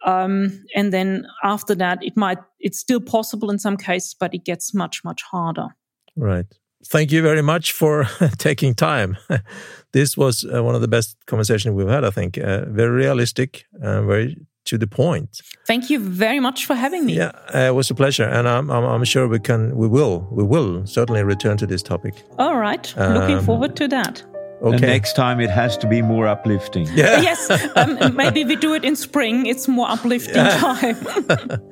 Um, 0.05 0.63
and 0.77 0.93
then 0.93 1.27
after 1.43 1.75
that, 1.77 1.99
it 2.03 2.19
might, 2.19 2.39
it's 2.61 2.79
still 2.79 3.01
possible 3.01 3.51
in 3.51 3.59
some 3.59 3.79
cases, 3.79 4.15
but 4.21 4.35
it 4.35 4.45
gets 4.45 4.75
much, 4.75 5.03
much 5.05 5.23
harder. 5.23 5.69
Right. 6.17 6.47
Thank 6.87 7.11
you 7.11 7.23
very 7.23 7.43
much 7.43 7.73
for 7.73 8.05
taking 8.39 8.75
time. 8.75 9.17
this 9.93 10.19
was 10.19 10.45
uh, 10.45 10.63
one 10.63 10.75
of 10.75 10.83
the 10.83 10.89
best 10.89 11.17
conversations 11.27 11.75
we've 11.75 11.89
had, 11.89 12.05
I 12.05 12.11
think. 12.11 12.37
Uh, 12.37 12.67
very 12.67 12.91
realistic, 12.91 13.65
uh, 13.83 14.03
very 14.03 14.37
to 14.65 14.79
the 14.79 14.87
point. 14.87 15.41
Thank 15.67 15.91
you 15.91 15.99
very 15.99 16.41
much 16.41 16.67
for 16.67 16.75
having 16.75 17.07
me. 17.07 17.17
Yeah, 17.17 17.33
uh, 17.55 17.59
it 17.59 17.75
was 17.75 17.91
a 17.91 17.95
pleasure, 17.95 18.25
and 18.25 18.49
I'm, 18.49 18.71
I'm, 18.71 18.85
I'm, 18.85 19.05
sure 19.05 19.27
we 19.29 19.39
can, 19.39 19.77
we 19.77 19.89
will, 19.89 20.29
we 20.31 20.45
will 20.45 20.87
certainly 20.87 21.23
return 21.23 21.57
to 21.59 21.67
this 21.67 21.83
topic. 21.83 22.23
All 22.39 22.57
right, 22.57 22.97
um, 22.97 23.15
looking 23.15 23.41
forward 23.41 23.77
to 23.77 23.89
that. 23.89 24.23
Okay. 24.63 24.75
And 24.75 24.83
next 24.83 25.15
time 25.15 25.41
it 25.41 25.49
has 25.49 25.79
to 25.79 25.87
be 25.87 26.03
more 26.03 26.27
uplifting. 26.27 26.87
Yeah. 26.89 27.21
yes, 27.23 27.51
um, 27.77 28.15
maybe 28.15 28.45
we 28.45 28.57
do 28.57 28.75
it 28.75 28.85
in 28.85 28.95
spring. 28.95 29.47
It's 29.47 29.67
more 29.67 29.89
uplifting 29.89 30.35
yeah. 30.35 30.59
time. 30.59 30.97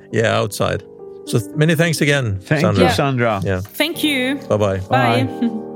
yeah, 0.11 0.35
outside. 0.35 0.83
So 1.25 1.39
many 1.55 1.75
thanks 1.75 2.01
again. 2.01 2.39
Thank 2.39 2.61
Sandra. 2.61 2.85
you, 2.85 2.89
Sandra. 2.89 3.41
Yeah. 3.43 3.61
Thank 3.61 4.03
you. 4.03 4.35
Bye-bye. 4.49 4.79
Bye. 4.79 5.23
Bye. 5.23 5.65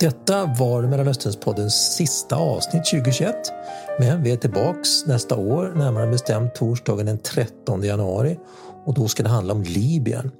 Detta 0.00 0.54
var 0.58 0.82
Mellanösternspoddens 0.82 1.96
sista 1.96 2.36
avsnitt 2.36 2.84
2021. 2.84 3.34
Men 3.98 4.22
vi 4.22 4.32
är 4.32 4.36
tillbaks 4.36 5.06
nästa 5.06 5.36
år, 5.36 5.72
närmare 5.76 6.10
bestämt 6.10 6.54
torsdagen 6.54 7.06
den 7.06 7.18
13 7.18 7.82
januari. 7.82 8.38
Och 8.84 8.94
då 8.94 9.08
ska 9.08 9.22
det 9.22 9.28
handla 9.28 9.54
om 9.54 9.62
Libyen. 9.62 10.30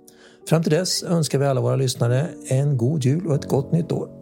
Fram 0.49 0.63
till 0.63 0.73
dess 0.73 1.03
önskar 1.03 1.39
vi 1.39 1.47
alla 1.47 1.61
våra 1.61 1.77
lyssnare 1.77 2.29
en 2.49 2.77
god 2.77 3.05
jul 3.05 3.27
och 3.27 3.35
ett 3.35 3.45
gott 3.45 3.73
nytt 3.73 3.93
år. 3.93 4.16